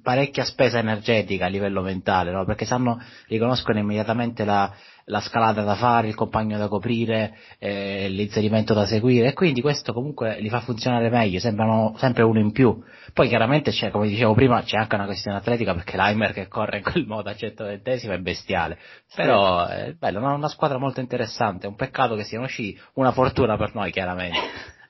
parecchia 0.02 0.44
spesa 0.44 0.80
energetica 0.80 1.46
a 1.46 1.50
livello 1.50 1.82
mentale, 1.82 2.32
no? 2.32 2.46
perché 2.46 2.65
sanno, 2.65 3.02
riconoscono 3.28 3.80
immediatamente 3.80 4.46
la, 4.46 4.72
la, 5.06 5.20
scalata 5.20 5.63
da 5.63 5.76
fare, 5.76 6.08
il 6.08 6.15
compagno 6.15 6.58
da 6.58 6.67
coprire, 6.67 7.36
eh, 7.58 8.08
l'inserimento 8.10 8.74
da 8.74 8.86
seguire 8.86 9.30
e 9.30 9.34
quindi 9.34 9.62
questo 9.62 9.94
comunque 9.94 10.39
li 10.39 10.50
fa 10.50 10.62
funzionare 10.62 11.10
meglio, 11.10 11.39
sembrano 11.39 11.96
sempre 11.98 12.24
uno 12.24 12.39
in 12.39 12.52
più. 12.52 12.80
Poi 13.13 13.28
chiaramente 13.28 13.72
c'è, 13.72 13.89
come 13.89 14.08
dicevo 14.08 14.34
prima, 14.34 14.62
c'è 14.62 14.78
anche 14.78 14.96
una 14.96 15.06
questione 15.06 15.38
atletica 15.38 15.74
perché 15.74 15.98
l'Aimer 15.98 16.34
che 16.34 16.48
corre 16.48 16.78
in 16.78 16.84
quel 16.84 17.06
modo 17.06 17.30
a 17.30 17.36
120 17.36 18.08
è 18.08 18.17
bestiale, 18.20 18.78
però 19.15 19.65
è 19.65 19.94
bello, 19.98 20.20
una, 20.20 20.34
una 20.34 20.50
squadra 20.50 20.78
molto 20.78 21.00
interessante, 21.00 21.65
è 21.65 21.70
un 21.70 21.76
peccato 21.76 22.15
che 22.15 22.24
siano 22.24 22.46
usciti, 22.46 22.80
una 22.94 23.12
fortuna 23.12 23.58
per 23.58 23.74
noi 23.74 23.91
chiaramente. 23.91 24.39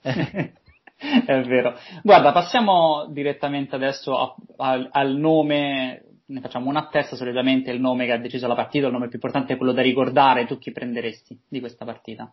È 1.25 1.41
vero. 1.41 1.75
Guarda, 2.03 2.31
passiamo 2.31 3.07
direttamente 3.09 3.75
adesso 3.75 4.17
a, 4.17 4.35
a, 4.57 4.87
al 4.91 5.15
nome, 5.15 6.03
ne 6.27 6.41
facciamo 6.41 6.69
una 6.69 6.81
a 6.81 6.89
testa, 6.89 7.15
solitamente 7.15 7.71
il 7.71 7.79
nome 7.79 8.05
che 8.05 8.11
ha 8.11 8.17
deciso 8.17 8.47
la 8.47 8.55
partita, 8.55 8.85
il 8.85 8.93
nome 8.93 9.07
più 9.07 9.15
importante 9.15 9.53
è 9.53 9.57
quello 9.57 9.73
da 9.73 9.81
ricordare, 9.81 10.45
tu 10.45 10.59
chi 10.59 10.71
prenderesti 10.71 11.39
di 11.49 11.59
questa 11.59 11.85
partita? 11.85 12.31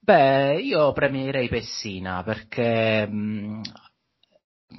Beh, 0.00 0.60
io 0.60 0.92
premierei 0.92 1.48
Pessina 1.48 2.22
perché 2.24 3.06
mh, 3.06 3.60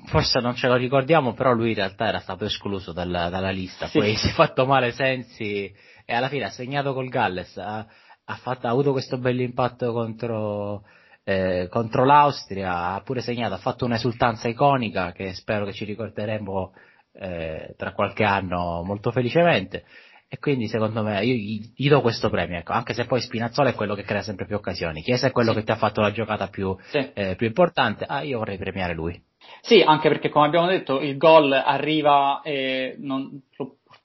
forse 0.05 0.39
non 0.39 0.55
ce 0.55 0.67
lo 0.67 0.75
ricordiamo, 0.75 1.33
però 1.33 1.53
lui 1.53 1.69
in 1.69 1.75
realtà 1.75 2.07
era 2.07 2.19
stato 2.19 2.45
escluso 2.45 2.91
dalla, 2.91 3.29
dalla 3.29 3.51
lista, 3.51 3.87
sì. 3.87 3.99
poi 3.99 4.15
si 4.15 4.29
è 4.29 4.31
fatto 4.31 4.65
male 4.65 4.91
Sensi 4.91 5.73
e 6.05 6.13
alla 6.13 6.29
fine 6.29 6.45
ha 6.45 6.49
segnato 6.49 6.93
col 6.93 7.09
Galles, 7.09 7.57
ha, 7.57 7.85
ha, 8.25 8.35
fatto, 8.35 8.67
ha 8.67 8.69
avuto 8.69 8.91
questo 8.91 9.17
bell'impatto 9.17 9.91
contro 9.91 10.83
eh, 11.29 11.67
contro 11.69 12.05
l'Austria, 12.05 12.93
ha 12.93 13.01
pure 13.01 13.19
segnato, 13.19 13.53
ha 13.53 13.57
fatto 13.57 13.83
un'esultanza 13.83 14.47
iconica 14.47 15.11
che 15.11 15.33
spero 15.33 15.65
che 15.65 15.73
ci 15.73 15.83
ricorderemo 15.83 16.71
eh, 17.11 17.73
tra 17.75 17.91
qualche 17.91 18.23
anno 18.23 18.81
molto 18.83 19.11
felicemente. 19.11 19.83
E 20.29 20.39
quindi 20.39 20.67
secondo 20.69 21.03
me 21.03 21.25
io 21.25 21.33
gli, 21.33 21.73
gli 21.75 21.89
do 21.89 21.99
questo 21.99 22.29
premio, 22.29 22.57
ecco, 22.59 22.71
anche 22.71 22.93
se 22.93 23.03
poi 23.03 23.19
Spinazzola 23.19 23.71
è 23.71 23.75
quello 23.75 23.93
che 23.93 24.03
crea 24.03 24.21
sempre 24.21 24.45
più 24.45 24.55
occasioni. 24.55 25.01
Chiesa 25.01 25.27
è 25.27 25.31
quello 25.31 25.51
sì. 25.51 25.57
che 25.57 25.63
ti 25.65 25.71
ha 25.71 25.75
fatto 25.75 25.99
la 25.99 26.11
giocata 26.11 26.47
più, 26.47 26.73
sì. 26.83 27.09
eh, 27.13 27.35
più 27.35 27.47
importante, 27.47 28.05
ah, 28.07 28.21
io 28.21 28.37
vorrei 28.37 28.57
premiare 28.57 28.93
lui. 28.93 29.21
Sì, 29.59 29.81
anche 29.81 30.07
perché 30.07 30.29
come 30.29 30.47
abbiamo 30.47 30.67
detto 30.67 31.01
il 31.01 31.17
gol 31.17 31.51
arriva 31.51 32.39
e 32.41 32.95
non, 32.99 33.41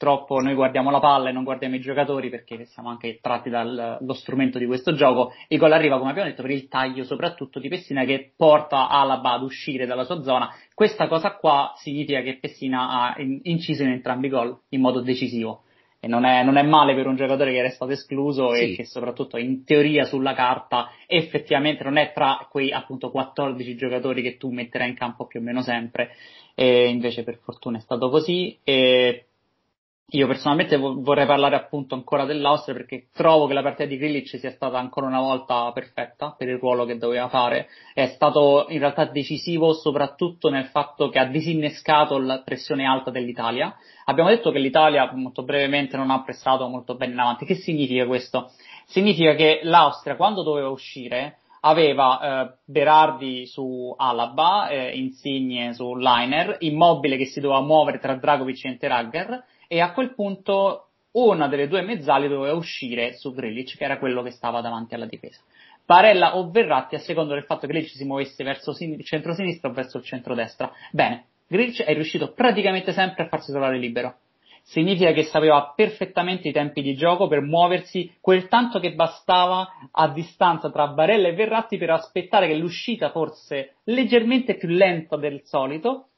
purtroppo 0.02 0.40
noi 0.40 0.54
guardiamo 0.54 0.90
la 0.90 0.98
palla 0.98 1.28
e 1.28 1.32
non 1.32 1.44
guardiamo 1.44 1.76
i 1.76 1.80
giocatori 1.80 2.28
perché 2.28 2.64
siamo 2.64 2.88
anche 2.88 3.20
tratti 3.20 3.50
dallo 3.50 4.14
strumento 4.14 4.58
di 4.58 4.66
questo 4.66 4.94
gioco. 4.94 5.32
Il 5.46 5.58
gol 5.58 5.70
arriva, 5.70 5.98
come 5.98 6.10
abbiamo 6.10 6.28
detto, 6.28 6.42
per 6.42 6.50
il 6.50 6.66
taglio 6.66 7.04
soprattutto 7.04 7.60
di 7.60 7.68
Pessina 7.68 8.04
che 8.04 8.32
porta 8.36 8.88
Alaba 8.88 9.34
ad 9.34 9.42
uscire 9.42 9.86
dalla 9.86 10.02
sua 10.02 10.20
zona. 10.22 10.52
Questa 10.74 11.06
cosa 11.06 11.36
qua 11.36 11.72
significa 11.76 12.20
che 12.20 12.38
Pessina 12.40 12.88
ha 12.88 13.14
inciso 13.42 13.84
in 13.84 13.90
entrambi 13.90 14.26
i 14.26 14.30
gol 14.30 14.58
in 14.70 14.80
modo 14.80 15.00
decisivo. 15.00 15.62
E 16.00 16.08
non 16.08 16.24
è, 16.24 16.42
non 16.42 16.56
è, 16.56 16.62
male 16.64 16.96
per 16.96 17.06
un 17.06 17.14
giocatore 17.14 17.52
che 17.52 17.58
era 17.58 17.70
stato 17.70 17.92
escluso 17.92 18.52
sì. 18.54 18.72
e 18.72 18.74
che 18.74 18.84
soprattutto 18.84 19.36
in 19.36 19.64
teoria 19.64 20.04
sulla 20.04 20.34
carta 20.34 20.90
effettivamente 21.06 21.84
non 21.84 21.96
è 21.96 22.10
tra 22.12 22.48
quei 22.50 22.72
appunto 22.72 23.12
14 23.12 23.76
giocatori 23.76 24.20
che 24.20 24.36
tu 24.36 24.50
metterai 24.50 24.88
in 24.88 24.96
campo 24.96 25.26
più 25.26 25.38
o 25.38 25.44
meno 25.44 25.62
sempre. 25.62 26.10
E 26.56 26.88
invece 26.88 27.22
per 27.22 27.38
fortuna 27.38 27.78
è 27.78 27.80
stato 27.80 28.10
così. 28.10 28.58
E 28.64 29.26
io 30.14 30.26
personalmente 30.26 30.76
vorrei 30.76 31.24
parlare 31.24 31.56
appunto 31.56 31.94
ancora 31.94 32.26
dell'Austria 32.26 32.74
perché 32.74 33.08
trovo 33.14 33.46
che 33.46 33.54
la 33.54 33.62
partita 33.62 33.88
di 33.88 33.96
Grilic 33.96 34.38
sia 34.38 34.50
stata 34.50 34.78
ancora 34.78 35.06
una 35.06 35.20
volta 35.20 35.72
perfetta 35.72 36.34
per 36.36 36.48
il 36.48 36.58
ruolo 36.58 36.84
che 36.84 36.98
doveva 36.98 37.28
fare. 37.28 37.68
È 37.94 38.06
stato 38.08 38.66
in 38.68 38.78
realtà 38.78 39.06
decisivo 39.06 39.72
soprattutto 39.72 40.50
nel 40.50 40.66
fatto 40.66 41.08
che 41.08 41.18
ha 41.18 41.24
disinnescato 41.24 42.18
la 42.18 42.42
pressione 42.42 42.84
alta 42.84 43.10
dell'Italia. 43.10 43.74
Abbiamo 44.04 44.28
detto 44.28 44.50
che 44.50 44.58
l'Italia 44.58 45.10
molto 45.14 45.44
brevemente 45.44 45.96
non 45.96 46.10
ha 46.10 46.22
prestato 46.22 46.68
molto 46.68 46.94
bene 46.94 47.14
in 47.14 47.18
avanti. 47.18 47.46
Che 47.46 47.54
significa 47.54 48.04
questo? 48.04 48.50
Significa 48.86 49.34
che 49.34 49.60
l'Austria 49.62 50.16
quando 50.16 50.42
doveva 50.42 50.68
uscire 50.68 51.38
aveva 51.60 52.20
eh, 52.20 52.54
Berardi 52.66 53.46
su 53.46 53.94
Alaba, 53.96 54.68
eh, 54.68 54.90
Insigne 54.90 55.72
su 55.72 55.94
Liner, 55.94 56.56
Immobile 56.58 57.16
che 57.16 57.26
si 57.26 57.40
doveva 57.40 57.62
muovere 57.62 57.98
tra 57.98 58.14
Dragovic 58.14 58.64
e 58.64 58.68
Interagger 58.68 59.44
e 59.72 59.80
a 59.80 59.92
quel 59.92 60.12
punto 60.12 60.88
una 61.12 61.48
delle 61.48 61.66
due 61.66 61.80
mezzali 61.80 62.28
doveva 62.28 62.54
uscire 62.54 63.14
su 63.14 63.32
Grilic, 63.32 63.78
che 63.78 63.84
era 63.84 63.98
quello 63.98 64.20
che 64.20 64.30
stava 64.30 64.60
davanti 64.60 64.94
alla 64.94 65.06
difesa. 65.06 65.40
Barella 65.86 66.36
o 66.36 66.50
Verratti 66.50 66.94
a 66.94 66.98
seconda 66.98 67.32
del 67.32 67.44
fatto 67.44 67.66
che 67.66 67.72
Grilic 67.72 67.88
si 67.88 68.04
muovesse 68.04 68.44
verso 68.44 68.76
il 68.78 69.02
centro-sinistra 69.02 69.70
o 69.70 69.72
verso 69.72 69.96
il 69.96 70.04
centro-destra. 70.04 70.70
Bene, 70.90 71.24
Grilic 71.46 71.84
è 71.84 71.94
riuscito 71.94 72.32
praticamente 72.32 72.92
sempre 72.92 73.24
a 73.24 73.28
farsi 73.28 73.50
trovare 73.50 73.78
libero. 73.78 74.16
Significa 74.62 75.12
che 75.12 75.22
sapeva 75.22 75.72
perfettamente 75.74 76.48
i 76.48 76.52
tempi 76.52 76.82
di 76.82 76.94
gioco 76.94 77.26
per 77.26 77.40
muoversi 77.40 78.14
quel 78.20 78.48
tanto 78.48 78.78
che 78.78 78.92
bastava 78.92 79.66
a 79.90 80.08
distanza 80.08 80.70
tra 80.70 80.88
Barella 80.88 81.28
e 81.28 81.32
Verratti 81.32 81.78
per 81.78 81.88
aspettare 81.88 82.46
che 82.46 82.56
l'uscita 82.56 83.10
fosse 83.10 83.76
leggermente 83.84 84.56
più 84.56 84.68
lenta 84.68 85.16
del 85.16 85.40
solito 85.44 86.08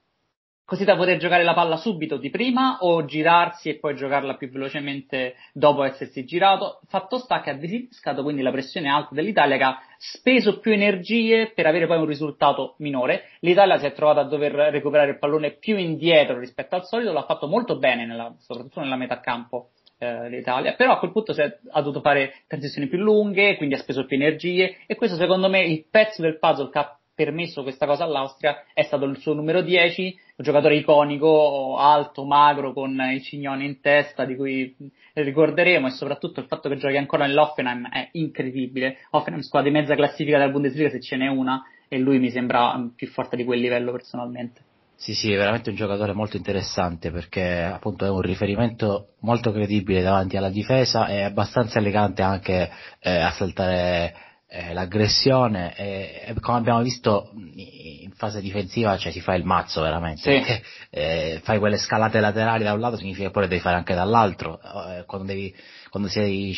così 0.64 0.84
da 0.84 0.96
poter 0.96 1.18
giocare 1.18 1.44
la 1.44 1.52
palla 1.52 1.76
subito 1.76 2.16
di 2.16 2.30
prima 2.30 2.78
o 2.80 3.04
girarsi 3.04 3.68
e 3.68 3.78
poi 3.78 3.94
giocarla 3.94 4.36
più 4.36 4.50
velocemente 4.50 5.34
dopo 5.52 5.82
essersi 5.82 6.24
girato. 6.24 6.80
Fatto 6.88 7.18
sta 7.18 7.40
che 7.40 7.50
ha 7.50 7.54
disinnescato 7.54 8.22
quindi 8.22 8.42
la 8.42 8.50
pressione 8.50 8.88
alta 8.88 9.14
dell'Italia 9.14 9.56
che 9.56 9.62
ha 9.62 9.78
speso 9.98 10.58
più 10.60 10.72
energie 10.72 11.52
per 11.54 11.66
avere 11.66 11.86
poi 11.86 11.98
un 11.98 12.06
risultato 12.06 12.74
minore. 12.78 13.24
L'Italia 13.40 13.78
si 13.78 13.86
è 13.86 13.92
trovata 13.92 14.20
a 14.20 14.24
dover 14.24 14.52
recuperare 14.52 15.12
il 15.12 15.18
pallone 15.18 15.52
più 15.52 15.76
indietro 15.76 16.38
rispetto 16.38 16.74
al 16.74 16.86
solito, 16.86 17.12
l'ha 17.12 17.24
fatto 17.24 17.46
molto 17.46 17.78
bene, 17.78 18.06
nella, 18.06 18.34
soprattutto 18.38 18.80
nella 18.80 18.96
metà 18.96 19.20
campo 19.20 19.70
eh, 19.98 20.28
l'Italia, 20.28 20.74
però 20.74 20.92
a 20.92 20.98
quel 20.98 21.12
punto 21.12 21.32
è, 21.32 21.58
ha 21.70 21.80
dovuto 21.80 22.00
fare 22.00 22.42
transizioni 22.46 22.88
più 22.88 22.98
lunghe, 22.98 23.56
quindi 23.56 23.74
ha 23.74 23.78
speso 23.78 24.04
più 24.06 24.16
energie 24.16 24.78
e 24.86 24.94
questo 24.96 25.16
secondo 25.16 25.48
me 25.48 25.60
è 25.60 25.66
il 25.66 25.86
pezzo 25.90 26.22
del 26.22 26.38
puzzle 26.38 26.70
che 26.70 26.78
ha 26.78 26.98
permesso 27.14 27.62
questa 27.62 27.86
cosa 27.86 28.04
all'Austria 28.04 28.64
è 28.72 28.82
stato 28.82 29.04
il 29.04 29.18
suo 29.18 29.34
numero 29.34 29.62
10, 29.62 30.02
un 30.36 30.44
giocatore 30.44 30.76
iconico, 30.76 31.76
alto, 31.78 32.24
magro, 32.24 32.72
con 32.72 32.98
il 33.12 33.22
cignone 33.22 33.64
in 33.64 33.80
testa, 33.80 34.24
di 34.24 34.36
cui 34.36 34.74
ricorderemo, 35.14 35.86
e 35.86 35.90
soprattutto 35.90 36.40
il 36.40 36.46
fatto 36.46 36.68
che 36.68 36.76
giochi 36.76 36.96
ancora 36.96 37.26
nell'Offenheim 37.26 37.88
è 37.88 38.08
incredibile. 38.12 38.98
Offenheim 39.10 39.42
squadra 39.42 39.70
di 39.70 39.76
mezza 39.76 39.94
classifica 39.94 40.38
della 40.38 40.50
Bundesliga 40.50 40.90
se 40.90 41.00
ce 41.00 41.16
n'è 41.16 41.28
una, 41.28 41.62
e 41.88 41.98
lui 41.98 42.18
mi 42.18 42.30
sembra 42.30 42.76
più 42.94 43.06
forte 43.08 43.36
di 43.36 43.44
quel 43.44 43.60
livello 43.60 43.92
personalmente. 43.92 44.72
Sì, 44.96 45.12
sì, 45.12 45.32
è 45.32 45.36
veramente 45.36 45.70
un 45.70 45.76
giocatore 45.76 46.12
molto 46.12 46.36
interessante 46.36 47.10
perché 47.10 47.62
appunto 47.62 48.04
è 48.04 48.08
un 48.08 48.20
riferimento 48.20 49.14
molto 49.20 49.52
credibile 49.52 50.02
davanti 50.02 50.36
alla 50.36 50.50
difesa 50.50 51.06
e 51.08 51.22
abbastanza 51.22 51.78
elegante 51.78 52.22
anche 52.22 52.70
eh, 53.00 53.10
a 53.10 53.30
saltare 53.32 54.14
eh, 54.54 54.72
l'aggressione 54.72 55.74
e, 55.76 56.22
e, 56.26 56.34
come 56.38 56.58
abbiamo 56.58 56.80
visto 56.80 57.32
in 57.34 58.12
fase 58.14 58.40
difensiva 58.40 58.96
cioè 58.96 59.10
si 59.10 59.20
fa 59.20 59.34
il 59.34 59.44
mazzo 59.44 59.80
veramente. 59.80 60.22
Sì. 60.22 60.62
eh, 60.90 61.40
fai 61.42 61.58
quelle 61.58 61.76
scalate 61.76 62.20
laterali 62.20 62.62
da 62.62 62.72
un 62.72 62.78
lato 62.78 62.96
significa 62.96 63.26
che 63.26 63.32
poi 63.32 63.42
le 63.42 63.48
devi 63.48 63.60
fare 63.60 63.76
anche 63.76 63.94
dall'altro. 63.94 64.60
Eh, 64.60 65.04
quando, 65.06 65.26
devi, 65.26 65.52
quando 65.90 66.08
sei, 66.08 66.56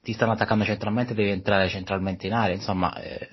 ti 0.00 0.12
stanno 0.14 0.32
attaccando 0.32 0.64
centralmente 0.64 1.12
devi 1.12 1.28
entrare 1.28 1.68
centralmente 1.68 2.26
in 2.26 2.32
area. 2.32 2.54
Insomma 2.54 2.94
eh, 3.02 3.28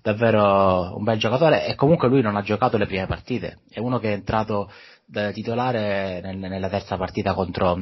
davvero 0.00 0.96
un 0.96 1.02
bel 1.02 1.18
giocatore. 1.18 1.66
E 1.66 1.74
comunque 1.74 2.06
lui 2.06 2.22
non 2.22 2.36
ha 2.36 2.42
giocato 2.42 2.76
le 2.76 2.86
prime 2.86 3.06
partite. 3.06 3.62
È 3.68 3.80
uno 3.80 3.98
che 3.98 4.10
è 4.10 4.12
entrato 4.12 4.70
da 5.04 5.32
titolare 5.32 6.20
nel, 6.22 6.36
nella 6.36 6.68
terza 6.68 6.96
partita 6.96 7.34
contro 7.34 7.76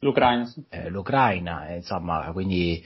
l'Ucraina, 0.00 0.46
eh, 0.68 0.90
l'Ucraina 0.90 1.72
insomma 1.72 2.30
quindi 2.32 2.84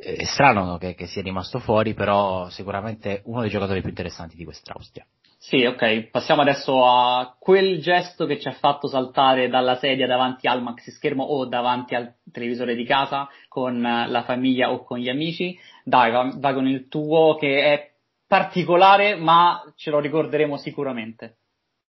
è 0.00 0.24
strano 0.24 0.78
che, 0.78 0.94
che, 0.94 1.06
sia 1.06 1.22
rimasto 1.22 1.58
fuori, 1.58 1.94
però 1.94 2.48
sicuramente 2.48 3.22
uno 3.26 3.42
dei 3.42 3.50
giocatori 3.50 3.80
più 3.80 3.90
interessanti 3.90 4.36
di 4.36 4.44
quest'Austria. 4.44 5.06
Sì, 5.42 5.64
ok, 5.64 6.10
passiamo 6.10 6.42
adesso 6.42 6.84
a 6.84 7.34
quel 7.38 7.80
gesto 7.80 8.26
che 8.26 8.38
ci 8.38 8.48
ha 8.48 8.52
fatto 8.52 8.88
saltare 8.88 9.48
dalla 9.48 9.76
sedia 9.76 10.06
davanti 10.06 10.46
al 10.46 10.62
maxi 10.62 10.90
schermo 10.90 11.22
o 11.24 11.46
davanti 11.46 11.94
al 11.94 12.14
televisore 12.30 12.74
di 12.74 12.84
casa 12.84 13.26
con 13.48 13.80
la 13.80 14.22
famiglia 14.24 14.70
o 14.70 14.84
con 14.84 14.98
gli 14.98 15.08
amici. 15.08 15.58
Dai, 15.82 16.10
va, 16.10 16.30
va 16.36 16.52
con 16.52 16.66
il 16.66 16.88
tuo 16.88 17.36
che 17.36 17.62
è 17.62 17.90
particolare, 18.26 19.16
ma 19.16 19.62
ce 19.76 19.90
lo 19.90 19.98
ricorderemo 19.98 20.58
sicuramente. 20.58 21.36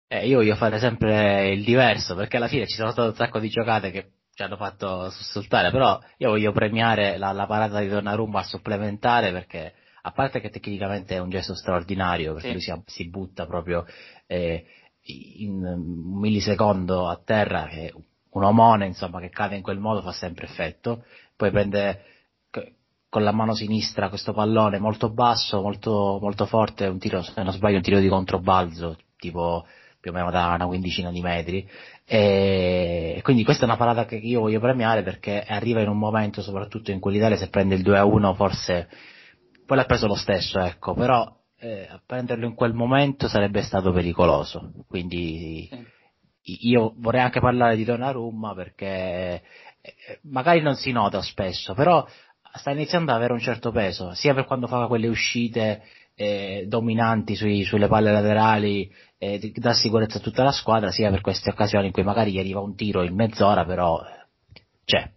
Eh, 0.07 0.27
io 0.27 0.37
voglio 0.37 0.55
fare 0.55 0.79
sempre 0.79 1.49
il 1.51 1.63
diverso, 1.63 2.15
perché 2.15 2.37
alla 2.37 2.47
fine 2.47 2.67
ci 2.67 2.75
sono 2.75 2.91
state 2.91 3.09
un 3.09 3.15
sacco 3.15 3.39
di 3.39 3.49
giocate 3.49 3.91
che 3.91 4.11
ci 4.41 4.47
hanno 4.47 4.57
fatto 4.57 5.09
sussultare, 5.11 5.69
però 5.69 5.99
io 6.17 6.29
voglio 6.29 6.51
premiare 6.51 7.17
la, 7.17 7.31
la 7.31 7.45
parata 7.45 7.79
di 7.79 7.87
Donnarumma 7.87 8.39
a 8.39 8.43
supplementare 8.43 9.31
perché 9.31 9.73
a 10.01 10.11
parte 10.11 10.41
che 10.41 10.49
tecnicamente 10.49 11.15
è 11.15 11.19
un 11.19 11.29
gesto 11.29 11.53
straordinario 11.53 12.33
perché 12.33 12.47
sì. 12.47 12.53
lui 12.53 12.61
si, 12.61 13.03
si, 13.03 13.09
butta 13.09 13.45
proprio 13.45 13.85
eh, 14.25 14.65
in 15.03 15.63
un 15.63 16.19
millisecondo 16.19 17.07
a 17.07 17.21
terra 17.23 17.67
che 17.67 17.93
un 18.31 18.43
omone 18.43 18.87
insomma 18.87 19.19
che 19.19 19.29
cade 19.29 19.57
in 19.57 19.61
quel 19.61 19.77
modo 19.77 20.01
fa 20.01 20.11
sempre 20.11 20.45
effetto 20.45 21.03
poi 21.35 21.51
prende 21.51 22.03
con 23.09 23.23
la 23.23 23.31
mano 23.31 23.53
sinistra 23.53 24.09
questo 24.09 24.33
pallone 24.33 24.79
molto 24.79 25.11
basso 25.11 25.61
molto, 25.61 26.17
molto 26.19 26.45
forte 26.45 26.87
un 26.87 26.97
tiro 26.97 27.21
se 27.21 27.43
non 27.43 27.53
sbaglio 27.53 27.75
un 27.75 27.83
tiro 27.83 27.99
di 27.99 28.07
controbalzo 28.07 28.97
tipo 29.17 29.65
più 30.01 30.11
o 30.11 30.13
meno 30.13 30.31
da 30.31 30.53
una 30.55 30.65
quindicina 30.65 31.11
di 31.11 31.21
metri 31.21 31.69
e 32.05 33.21
quindi 33.23 33.43
questa 33.43 33.63
è 33.63 33.65
una 33.67 33.77
parata 33.77 34.05
che 34.05 34.15
io 34.15 34.41
voglio 34.41 34.59
premiare 34.59 35.03
perché 35.03 35.43
arriva 35.47 35.79
in 35.79 35.87
un 35.87 35.99
momento 35.99 36.41
soprattutto 36.41 36.91
in 36.91 36.99
quell'Italia 36.99 37.37
se 37.37 37.49
prende 37.49 37.75
il 37.75 37.83
2 37.83 37.97
a 37.97 38.03
1 38.03 38.33
forse 38.33 38.89
poi 39.71 39.79
l'ha 39.79 39.85
preso 39.85 40.05
lo 40.05 40.15
stesso, 40.15 40.59
ecco, 40.59 40.93
però 40.93 41.25
eh, 41.57 41.87
prenderlo 42.05 42.45
in 42.45 42.55
quel 42.55 42.73
momento 42.73 43.29
sarebbe 43.29 43.61
stato 43.61 43.93
pericoloso. 43.93 44.73
Quindi 44.85 45.65
sì. 46.41 46.67
io 46.67 46.93
vorrei 46.97 47.21
anche 47.21 47.39
parlare 47.39 47.77
di 47.77 47.85
Donnarumma 47.85 48.53
perché 48.53 49.41
eh, 49.79 50.19
magari 50.23 50.59
non 50.59 50.75
si 50.75 50.91
nota 50.91 51.21
spesso, 51.21 51.73
però 51.73 52.05
sta 52.53 52.71
iniziando 52.71 53.11
ad 53.11 53.17
avere 53.17 53.31
un 53.31 53.39
certo 53.39 53.71
peso, 53.71 54.13
sia 54.13 54.33
per 54.33 54.43
quando 54.43 54.67
fa 54.67 54.87
quelle 54.87 55.07
uscite 55.07 55.83
eh, 56.15 56.65
dominanti 56.67 57.35
sui, 57.35 57.63
sulle 57.63 57.87
palle 57.87 58.11
laterali, 58.11 58.93
eh, 59.23 59.51
dà 59.53 59.73
sicurezza 59.73 60.17
a 60.17 60.21
tutta 60.21 60.41
la 60.41 60.51
squadra, 60.51 60.89
sia 60.89 61.11
per 61.11 61.21
queste 61.21 61.51
occasioni 61.51 61.85
in 61.87 61.91
cui 61.91 62.01
magari 62.01 62.31
gli 62.31 62.39
arriva 62.39 62.59
un 62.59 62.75
tiro 62.75 63.03
in 63.03 63.13
mezz'ora, 63.13 63.63
però 63.65 64.01
c'è. 64.83 65.11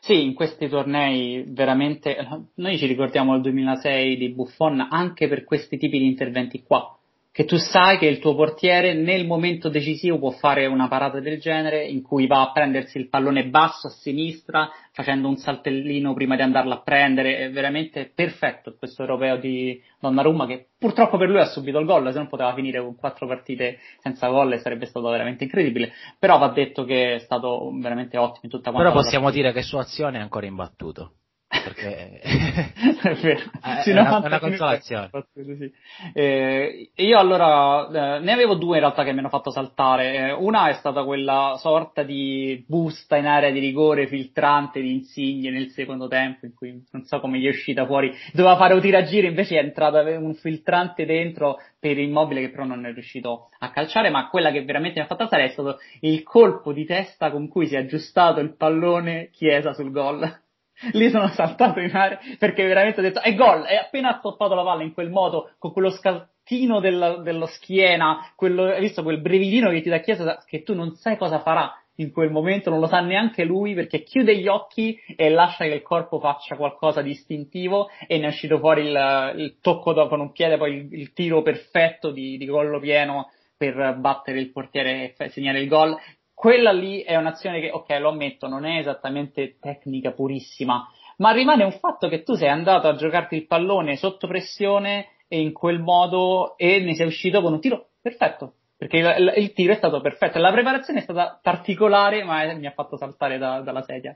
Sì, 0.00 0.24
in 0.24 0.34
questi 0.34 0.68
tornei 0.68 1.44
veramente, 1.46 2.16
noi 2.54 2.76
ci 2.76 2.86
ricordiamo 2.86 3.36
il 3.36 3.42
2006 3.42 4.16
di 4.16 4.30
Buffon 4.30 4.88
anche 4.90 5.28
per 5.28 5.44
questi 5.44 5.78
tipi 5.78 5.98
di 5.98 6.06
interventi 6.06 6.64
qua, 6.64 6.95
che 7.36 7.44
tu 7.44 7.58
sai 7.58 7.98
che 7.98 8.06
il 8.06 8.18
tuo 8.18 8.34
portiere 8.34 8.94
nel 8.94 9.26
momento 9.26 9.68
decisivo 9.68 10.18
può 10.18 10.30
fare 10.30 10.64
una 10.64 10.88
parata 10.88 11.20
del 11.20 11.38
genere 11.38 11.84
in 11.84 12.00
cui 12.00 12.26
va 12.26 12.40
a 12.40 12.50
prendersi 12.50 12.96
il 12.96 13.10
pallone 13.10 13.48
basso 13.48 13.88
a 13.88 13.90
sinistra 13.90 14.70
facendo 14.90 15.28
un 15.28 15.36
saltellino 15.36 16.14
prima 16.14 16.34
di 16.34 16.40
andarlo 16.40 16.72
a 16.72 16.80
prendere, 16.80 17.36
è 17.36 17.50
veramente 17.50 18.10
perfetto 18.14 18.74
questo 18.78 19.02
europeo 19.02 19.36
di 19.36 19.78
Donnarumma 20.00 20.46
che 20.46 20.68
purtroppo 20.78 21.18
per 21.18 21.28
lui 21.28 21.40
ha 21.40 21.44
subito 21.44 21.78
il 21.78 21.84
gol, 21.84 22.10
se 22.10 22.16
non 22.16 22.28
poteva 22.28 22.54
finire 22.54 22.80
con 22.80 22.96
quattro 22.96 23.26
partite 23.26 23.80
senza 24.00 24.28
gol 24.28 24.54
e 24.54 24.58
sarebbe 24.60 24.86
stato 24.86 25.06
veramente 25.10 25.44
incredibile, 25.44 25.92
però 26.18 26.38
va 26.38 26.48
detto 26.48 26.84
che 26.84 27.16
è 27.16 27.18
stato 27.18 27.70
veramente 27.78 28.16
ottimo 28.16 28.44
in 28.44 28.50
tutta 28.50 28.70
quanta 28.70 28.88
Però 28.88 29.02
possiamo 29.02 29.30
dire 29.30 29.52
che 29.52 29.60
sua 29.60 29.82
azione 29.82 30.16
è 30.16 30.22
ancora 30.22 30.46
imbattuto 30.46 31.16
perché 31.62 32.20
è 33.02 33.14
vero. 33.14 33.40
Sì, 33.82 33.90
è, 33.90 33.92
una, 33.92 34.22
è 34.22 34.26
una 34.26 34.38
consolazione. 34.38 35.10
Sì. 35.34 35.72
Eh, 36.14 36.90
io 36.94 37.18
allora 37.18 38.16
eh, 38.16 38.20
ne 38.20 38.32
avevo 38.32 38.54
due 38.54 38.76
in 38.76 38.82
realtà 38.82 39.04
che 39.04 39.12
mi 39.12 39.18
hanno 39.18 39.28
fatto 39.28 39.50
saltare. 39.50 40.14
Eh, 40.14 40.32
una 40.32 40.68
è 40.68 40.74
stata 40.74 41.04
quella 41.04 41.56
sorta 41.58 42.02
di 42.02 42.64
busta 42.66 43.16
in 43.16 43.26
area 43.26 43.50
di 43.50 43.58
rigore 43.58 44.06
filtrante 44.06 44.80
di 44.80 44.92
Insigne 44.92 45.50
nel 45.50 45.70
secondo 45.70 46.08
tempo, 46.08 46.46
in 46.46 46.54
cui 46.54 46.84
non 46.90 47.04
so 47.04 47.20
come 47.20 47.38
gli 47.38 47.46
è 47.46 47.50
uscita 47.50 47.86
fuori, 47.86 48.12
doveva 48.32 48.56
fare 48.56 48.74
un 48.74 48.80
tiragiro, 48.80 49.26
invece 49.26 49.58
è 49.58 49.62
entrato 49.62 49.98
un 49.98 50.34
filtrante 50.34 51.04
dentro 51.04 51.58
per 51.78 51.98
Immobile 51.98 52.40
che 52.40 52.50
però 52.50 52.64
non 52.64 52.84
è 52.86 52.92
riuscito 52.92 53.50
a 53.58 53.70
calciare, 53.70 54.10
ma 54.10 54.28
quella 54.28 54.50
che 54.50 54.64
veramente 54.64 54.98
mi 54.98 55.04
ha 55.04 55.08
fatto 55.08 55.22
alzare 55.22 55.44
è 55.44 55.48
stato 55.48 55.78
il 56.00 56.22
colpo 56.22 56.72
di 56.72 56.84
testa 56.84 57.30
con 57.30 57.48
cui 57.48 57.66
si 57.66 57.74
è 57.74 57.78
aggiustato 57.78 58.40
il 58.40 58.56
pallone 58.56 59.30
Chiesa 59.30 59.72
sul 59.72 59.90
gol 59.90 60.44
Lì 60.92 61.08
sono 61.10 61.28
saltato 61.28 61.80
in 61.80 61.94
area 61.94 62.18
perché 62.38 62.66
veramente 62.66 63.00
ho 63.00 63.02
detto 63.02 63.20
è 63.20 63.34
gol, 63.34 63.66
e 63.66 63.76
appena 63.76 64.10
ha 64.10 64.18
stoppato 64.18 64.54
la 64.54 64.62
palla 64.62 64.82
in 64.82 64.92
quel 64.92 65.10
modo, 65.10 65.50
con 65.58 65.72
quello 65.72 65.90
scattino 65.90 66.80
dello, 66.80 67.22
dello 67.22 67.46
schiena, 67.46 68.32
quello, 68.36 68.64
hai 68.64 68.80
visto 68.80 69.02
quel 69.02 69.20
brevidino 69.20 69.70
che 69.70 69.80
ti 69.80 69.88
dà 69.88 70.00
chiesa 70.00 70.42
che 70.46 70.62
tu 70.62 70.74
non 70.74 70.94
sai 70.94 71.16
cosa 71.16 71.40
farà 71.40 71.72
in 71.96 72.12
quel 72.12 72.30
momento, 72.30 72.70
non 72.70 72.80
lo 72.80 72.86
sa 72.86 73.00
neanche 73.00 73.44
lui 73.44 73.74
perché 73.74 74.02
chiude 74.02 74.36
gli 74.36 74.48
occhi 74.48 74.98
e 75.16 75.30
lascia 75.30 75.64
che 75.64 75.74
il 75.74 75.82
corpo 75.82 76.18
faccia 76.18 76.56
qualcosa 76.56 77.00
di 77.00 77.10
istintivo 77.10 77.88
e 78.06 78.18
ne 78.18 78.24
è 78.24 78.28
uscito 78.28 78.58
fuori 78.58 78.86
il, 78.86 79.32
il 79.36 79.58
tocco 79.60 79.92
da, 79.92 80.06
con 80.06 80.20
un 80.20 80.32
piede, 80.32 80.58
poi 80.58 80.74
il, 80.74 80.88
il 80.92 81.12
tiro 81.12 81.42
perfetto 81.42 82.10
di, 82.10 82.36
di 82.36 82.46
collo 82.46 82.78
pieno 82.80 83.30
per 83.56 83.96
battere 83.98 84.40
il 84.40 84.52
portiere 84.52 85.14
e 85.16 85.30
segnare 85.30 85.60
il 85.60 85.68
gol 85.68 85.96
quella 86.36 86.70
lì 86.70 87.00
è 87.00 87.16
un'azione 87.16 87.60
che, 87.60 87.70
ok, 87.70 87.98
lo 87.98 88.10
ammetto, 88.10 88.46
non 88.46 88.66
è 88.66 88.76
esattamente 88.76 89.56
tecnica 89.58 90.12
purissima, 90.12 90.86
ma 91.16 91.32
rimane 91.32 91.64
un 91.64 91.72
fatto 91.72 92.08
che 92.08 92.24
tu 92.24 92.34
sei 92.34 92.50
andato 92.50 92.88
a 92.88 92.94
giocarti 92.94 93.36
il 93.36 93.46
pallone 93.46 93.96
sotto 93.96 94.26
pressione 94.26 95.08
e 95.28 95.40
in 95.40 95.54
quel 95.54 95.80
modo 95.80 96.58
e 96.58 96.78
ne 96.80 96.94
sei 96.94 97.06
uscito 97.06 97.40
con 97.40 97.54
un 97.54 97.60
tiro 97.60 97.92
perfetto, 98.02 98.56
perché 98.76 98.98
il, 98.98 99.32
il 99.38 99.52
tiro 99.54 99.72
è 99.72 99.76
stato 99.76 100.02
perfetto. 100.02 100.38
La 100.38 100.52
preparazione 100.52 100.98
è 100.98 101.02
stata 101.04 101.40
particolare, 101.42 102.22
ma 102.22 102.52
mi 102.52 102.66
ha 102.66 102.72
fatto 102.72 102.98
saltare 102.98 103.38
da, 103.38 103.62
dalla 103.62 103.82
sedia. 103.82 104.14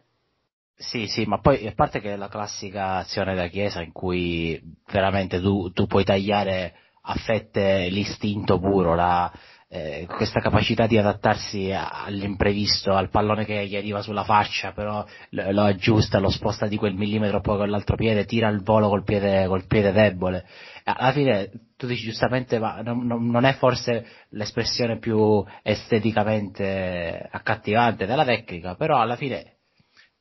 Sì, 0.74 1.06
sì, 1.06 1.24
ma 1.24 1.40
poi 1.40 1.66
a 1.66 1.72
parte 1.74 2.00
che 2.00 2.12
è 2.12 2.16
la 2.16 2.28
classica 2.28 2.96
azione 2.96 3.34
da 3.34 3.46
chiesa 3.46 3.80
in 3.80 3.92
cui 3.92 4.60
veramente 4.92 5.40
tu, 5.40 5.70
tu 5.72 5.86
puoi 5.86 6.04
tagliare 6.04 6.74
a 7.00 7.14
fette 7.14 7.88
l'istinto 7.88 8.58
puro, 8.58 8.94
la, 8.94 9.32
eh, 9.72 10.04
questa 10.08 10.40
capacità 10.40 10.88
di 10.88 10.98
adattarsi 10.98 11.72
all'imprevisto, 11.72 12.92
al 12.92 13.08
pallone 13.08 13.44
che 13.44 13.66
gli 13.68 13.76
arriva 13.76 14.02
sulla 14.02 14.24
faccia, 14.24 14.72
però 14.72 15.04
lo, 15.30 15.52
lo 15.52 15.62
aggiusta, 15.62 16.18
lo 16.18 16.28
sposta 16.28 16.66
di 16.66 16.76
quel 16.76 16.94
millimetro 16.94 17.40
poi 17.40 17.58
con 17.58 17.70
l'altro 17.70 17.94
piede, 17.94 18.24
tira 18.24 18.48
il 18.48 18.62
volo 18.62 18.88
col 18.88 19.04
piede, 19.04 19.46
col 19.46 19.68
piede 19.68 19.92
debole. 19.92 20.44
Alla 20.82 21.12
fine 21.12 21.50
tu 21.76 21.86
dici 21.86 22.02
giustamente, 22.02 22.58
ma 22.58 22.80
non, 22.82 23.06
non 23.06 23.44
è 23.44 23.52
forse 23.54 24.04
l'espressione 24.30 24.98
più 24.98 25.44
esteticamente 25.62 27.28
accattivante 27.30 28.06
della 28.06 28.24
tecnica, 28.24 28.74
però 28.74 28.98
alla 28.98 29.14
fine 29.14 29.58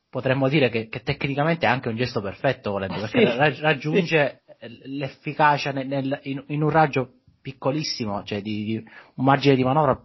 potremmo 0.08 0.48
dire 0.48 0.68
che, 0.68 0.88
che 0.88 1.00
tecnicamente 1.00 1.66
è 1.66 1.68
anche 1.68 1.88
un 1.88 1.96
gesto 1.96 2.20
perfetto 2.20 2.70
volendo, 2.70 3.00
perché 3.00 3.52
sì, 3.52 3.60
raggiunge 3.60 4.42
sì. 4.60 4.80
l'efficacia 4.96 5.72
nel, 5.72 5.88
nel, 5.88 6.20
in, 6.22 6.44
in 6.46 6.62
un 6.62 6.70
raggio 6.70 7.14
piccolissimo, 7.40 8.22
cioè 8.24 8.40
di, 8.42 8.64
di 8.64 8.76
un 8.76 9.24
margine 9.24 9.56
di 9.56 9.64
manovra 9.64 10.00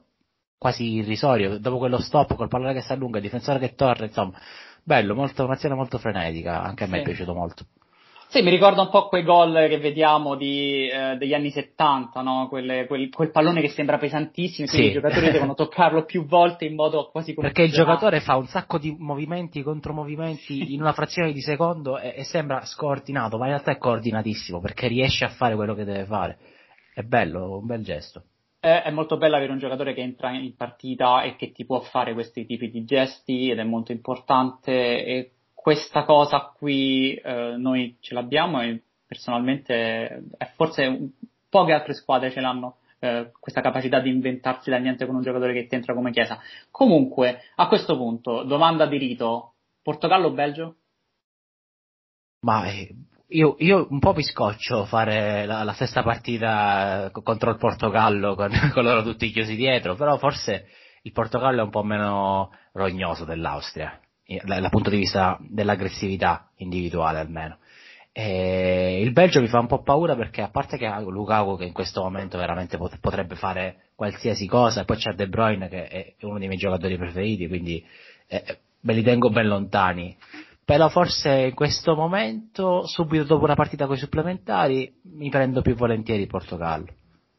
quasi 0.57 0.95
irrisorio, 0.95 1.59
dopo 1.59 1.77
quello 1.77 1.99
stop 1.99 2.35
col 2.35 2.47
pallone 2.47 2.73
che 2.73 2.81
si 2.81 2.91
allunga, 2.91 3.17
il 3.17 3.23
difensore 3.23 3.59
che 3.59 3.75
torna, 3.75 4.05
insomma, 4.05 4.39
bello, 4.83 5.13
molto, 5.13 5.43
un'azione 5.43 5.75
molto 5.75 5.97
frenetica, 5.97 6.63
anche 6.63 6.85
a 6.85 6.87
me 6.87 6.97
sì. 6.97 7.01
è 7.01 7.05
piaciuto 7.05 7.33
molto. 7.33 7.65
Sì, 8.27 8.41
mi 8.41 8.49
ricorda 8.49 8.81
un 8.81 8.89
po' 8.89 9.07
quei 9.07 9.23
gol 9.23 9.53
che 9.69 9.77
vediamo 9.77 10.35
di, 10.35 10.87
eh, 10.87 11.15
degli 11.17 11.33
anni 11.33 11.51
70, 11.51 12.21
no? 12.21 12.47
Quelle, 12.49 12.87
quel, 12.87 13.09
quel, 13.09 13.31
pallone 13.31 13.61
che 13.61 13.69
sembra 13.69 13.97
pesantissimo, 13.97 14.67
quindi 14.67 14.87
sì. 14.87 14.91
i 14.91 14.99
giocatori 14.99 15.31
devono 15.31 15.53
toccarlo 15.55 16.03
più 16.03 16.25
volte 16.25 16.65
in 16.65 16.75
modo 16.75 17.09
quasi 17.11 17.33
come 17.33 17.47
Perché 17.47 17.63
il 17.63 17.71
giocatore 17.71 18.19
fa 18.19 18.35
un 18.35 18.47
sacco 18.47 18.77
di 18.77 18.95
movimenti, 18.97 19.61
contromovimenti 19.61 20.73
in 20.73 20.81
una 20.81 20.91
frazione 20.91 21.31
di 21.31 21.41
secondo 21.41 21.97
e, 21.97 22.15
e 22.17 22.23
sembra 22.23 22.65
scordinato, 22.65 23.37
ma 23.37 23.45
in 23.45 23.51
realtà 23.51 23.71
è 23.71 23.77
coordinatissimo 23.77 24.59
perché 24.59 24.87
riesce 24.87 25.23
a 25.23 25.29
fare 25.29 25.55
quello 25.55 25.75
che 25.75 25.85
deve 25.85 26.05
fare 26.05 26.37
è 26.95 27.01
bello, 27.03 27.57
un 27.57 27.65
bel 27.65 27.83
gesto. 27.83 28.23
È, 28.57 28.83
è, 28.85 28.89
molto 28.89 29.17
bello 29.17 29.35
avere 29.35 29.51
un 29.51 29.57
giocatore 29.57 29.93
che 29.93 29.99
entra 29.99 30.31
in 30.31 30.55
partita 30.55 31.23
e 31.23 31.35
che 31.35 31.51
ti 31.51 31.65
può 31.65 31.81
fare 31.81 32.13
questi 32.13 32.45
tipi 32.45 32.71
di 32.71 32.85
gesti 32.85 33.49
ed 33.49 33.59
è 33.59 33.65
molto 33.65 33.91
importante 33.91 35.03
e 35.03 35.31
questa 35.53 36.05
cosa 36.05 36.53
qui 36.55 37.15
eh, 37.15 37.55
noi 37.57 37.97
ce 37.99 38.13
l'abbiamo 38.13 38.61
e 38.61 38.81
personalmente 39.05 40.23
è 40.37 40.51
forse 40.55 41.11
poche 41.49 41.73
altre 41.73 41.93
squadre 41.93 42.31
ce 42.31 42.39
l'hanno 42.39 42.77
eh, 42.99 43.31
questa 43.37 43.59
capacità 43.59 43.99
di 43.99 44.09
inventarsi 44.09 44.69
da 44.69 44.77
niente 44.77 45.05
con 45.05 45.15
un 45.15 45.21
giocatore 45.21 45.51
che 45.51 45.67
ti 45.67 45.75
entra 45.75 45.93
come 45.93 46.11
Chiesa. 46.11 46.39
Comunque, 46.71 47.41
a 47.55 47.67
questo 47.67 47.97
punto, 47.97 48.43
domanda 48.43 48.85
di 48.85 48.97
rito, 48.97 49.55
Portogallo 49.81 50.27
o 50.27 50.31
Belgio? 50.31 50.75
Ma 52.39 52.65
eh, 52.67 52.95
io, 53.29 53.55
io, 53.59 53.87
un 53.89 53.99
po' 53.99 54.13
mi 54.13 54.23
scoccio 54.23 54.85
fare 54.85 55.45
la, 55.45 55.63
la 55.63 55.73
stessa 55.73 56.03
partita 56.03 57.09
contro 57.11 57.49
il 57.49 57.57
Portogallo 57.57 58.35
con, 58.35 58.51
con, 58.73 58.83
loro 58.83 59.03
tutti 59.03 59.31
chiusi 59.31 59.55
dietro, 59.55 59.95
però 59.95 60.17
forse 60.17 60.67
il 61.01 61.11
Portogallo 61.11 61.61
è 61.61 61.63
un 61.63 61.71
po' 61.71 61.83
meno 61.83 62.51
rognoso 62.73 63.25
dell'Austria, 63.25 63.99
dal 64.43 64.69
punto 64.69 64.89
di 64.89 64.97
vista 64.97 65.37
dell'aggressività 65.41 66.49
individuale 66.57 67.19
almeno. 67.19 67.57
E 68.11 69.01
il 69.01 69.11
Belgio 69.11 69.41
mi 69.41 69.47
fa 69.47 69.59
un 69.59 69.67
po' 69.67 69.81
paura 69.81 70.15
perché 70.15 70.41
a 70.41 70.49
parte 70.49 70.77
che 70.77 70.85
ha 70.85 70.99
Lukaku 71.01 71.57
che 71.57 71.65
in 71.65 71.73
questo 71.73 72.01
momento 72.01 72.37
veramente 72.37 72.77
pot- 72.77 72.97
potrebbe 72.99 73.35
fare 73.35 73.87
qualsiasi 73.95 74.47
cosa, 74.47 74.81
e 74.81 74.85
poi 74.85 74.97
c'è 74.97 75.13
De 75.13 75.27
Bruyne 75.27 75.67
che 75.67 75.87
è 75.87 76.15
uno 76.21 76.37
dei 76.37 76.47
miei 76.47 76.59
giocatori 76.59 76.97
preferiti, 76.97 77.47
quindi 77.47 77.85
eh, 78.27 78.59
me 78.81 78.93
li 78.93 79.03
tengo 79.03 79.29
ben 79.29 79.47
lontani. 79.47 80.15
Però 80.65 80.89
forse 80.89 81.29
in 81.29 81.53
questo 81.53 81.93
momento, 81.95 82.87
subito 82.87 83.23
dopo 83.23 83.43
una 83.43 83.53
partita 83.53 83.85
con 83.85 83.95
i 83.95 83.99
supplementari, 83.99 84.91
mi 85.13 85.29
prendo 85.29 85.61
più 85.61 85.75
volentieri 85.75 86.23
il 86.23 86.27
Portogallo. 86.27 86.87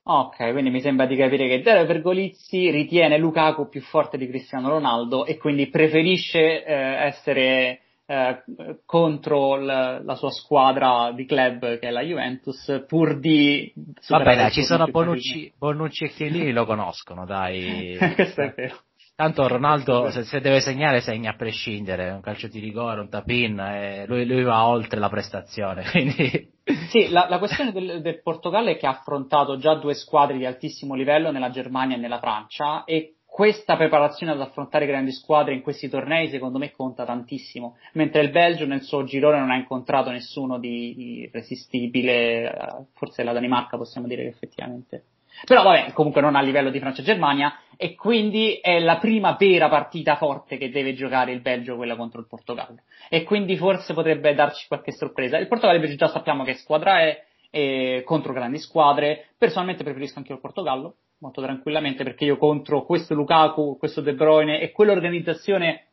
Ok, 0.04 0.52
quindi 0.52 0.70
mi 0.70 0.80
sembra 0.80 1.06
di 1.06 1.16
capire 1.16 1.48
che 1.48 1.60
Dario 1.60 1.84
Pergolizzi 1.86 2.70
ritiene 2.70 3.18
Lukaku 3.18 3.68
più 3.68 3.80
forte 3.80 4.16
di 4.16 4.28
Cristiano 4.28 4.68
Ronaldo 4.68 5.26
e 5.26 5.36
quindi 5.36 5.66
preferisce 5.68 6.64
eh, 6.64 6.72
essere 7.06 7.80
eh, 8.06 8.44
contro 8.84 9.56
l- 9.56 10.02
la 10.04 10.14
sua 10.14 10.30
squadra 10.30 11.10
di 11.10 11.26
club 11.26 11.80
che 11.80 11.88
è 11.88 11.90
la 11.90 12.02
Juventus 12.02 12.84
pur 12.86 13.18
di 13.18 13.72
Vabbè, 14.06 14.36
dai, 14.36 14.52
ci 14.52 14.62
sono 14.62 14.86
Bonucci, 14.86 15.52
Bonucci 15.58 16.04
e 16.04 16.08
Chiellini 16.10 16.52
lo 16.52 16.64
conoscono, 16.64 17.26
dai. 17.26 17.96
Questo 18.14 18.42
è 18.42 18.52
vero. 18.54 18.76
Tanto 19.16 19.48
Ronaldo 19.48 20.10
se, 20.10 20.24
se, 20.24 20.42
deve 20.42 20.60
segnare 20.60 21.00
segna 21.00 21.30
a 21.30 21.36
prescindere, 21.36 22.10
un 22.10 22.20
calcio 22.20 22.48
di 22.48 22.60
rigore, 22.60 23.00
un 23.00 23.08
tapin, 23.08 23.58
eh, 23.58 24.04
lui, 24.06 24.26
lui, 24.26 24.42
va 24.42 24.68
oltre 24.68 25.00
la 25.00 25.08
prestazione. 25.08 25.84
Quindi... 25.90 26.52
Sì, 26.90 27.08
la, 27.08 27.26
la 27.26 27.38
questione 27.38 27.72
del, 27.72 28.02
del, 28.02 28.20
Portogallo 28.20 28.68
è 28.68 28.76
che 28.76 28.86
ha 28.86 28.90
affrontato 28.90 29.56
già 29.56 29.74
due 29.76 29.94
squadre 29.94 30.36
di 30.36 30.44
altissimo 30.44 30.94
livello 30.94 31.30
nella 31.30 31.48
Germania 31.48 31.96
e 31.96 31.98
nella 31.98 32.18
Francia 32.18 32.84
e 32.84 33.14
questa 33.24 33.76
preparazione 33.76 34.32
ad 34.32 34.40
affrontare 34.40 34.84
grandi 34.84 35.12
squadre 35.12 35.54
in 35.54 35.62
questi 35.62 35.88
tornei 35.88 36.28
secondo 36.28 36.58
me 36.58 36.72
conta 36.72 37.06
tantissimo, 37.06 37.78
mentre 37.94 38.20
il 38.20 38.30
Belgio 38.30 38.66
nel 38.66 38.82
suo 38.82 39.04
girone 39.04 39.38
non 39.38 39.50
ha 39.50 39.56
incontrato 39.56 40.10
nessuno 40.10 40.58
di 40.58 41.20
irresistibile, 41.20 42.52
eh, 42.52 42.84
forse 42.92 43.22
la 43.22 43.32
Danimarca 43.32 43.78
possiamo 43.78 44.06
dire 44.06 44.24
che 44.24 44.28
effettivamente. 44.28 45.04
Però 45.44 45.62
vabbè, 45.62 45.92
comunque 45.92 46.20
non 46.20 46.34
a 46.34 46.40
livello 46.40 46.70
di 46.70 46.78
Francia 46.78 47.02
e 47.02 47.04
Germania 47.04 47.58
e 47.76 47.94
quindi 47.94 48.58
è 48.60 48.80
la 48.80 48.96
prima 48.96 49.36
vera 49.38 49.68
partita 49.68 50.16
forte 50.16 50.56
che 50.56 50.70
deve 50.70 50.94
giocare 50.94 51.32
il 51.32 51.40
Belgio, 51.40 51.76
quella 51.76 51.96
contro 51.96 52.20
il 52.20 52.26
Portogallo. 52.26 52.80
E 53.08 53.22
quindi 53.24 53.56
forse 53.56 53.92
potrebbe 53.92 54.34
darci 54.34 54.66
qualche 54.66 54.92
sorpresa. 54.92 55.38
Il 55.38 55.48
Portogallo 55.48 55.94
già 55.94 56.08
sappiamo 56.08 56.42
che 56.42 56.54
squadra 56.54 57.00
è, 57.00 57.22
e 57.50 58.02
contro 58.04 58.32
grandi 58.32 58.58
squadre. 58.58 59.28
Personalmente 59.38 59.84
preferisco 59.84 60.18
anche 60.18 60.32
il 60.32 60.40
Portogallo, 60.40 60.96
molto 61.18 61.42
tranquillamente 61.42 62.02
perché 62.04 62.24
io 62.24 62.36
contro 62.36 62.84
questo 62.84 63.14
Lukaku, 63.14 63.76
questo 63.78 64.00
De 64.00 64.14
Bruyne 64.14 64.60
e 64.60 64.72
quell'organizzazione 64.72 65.86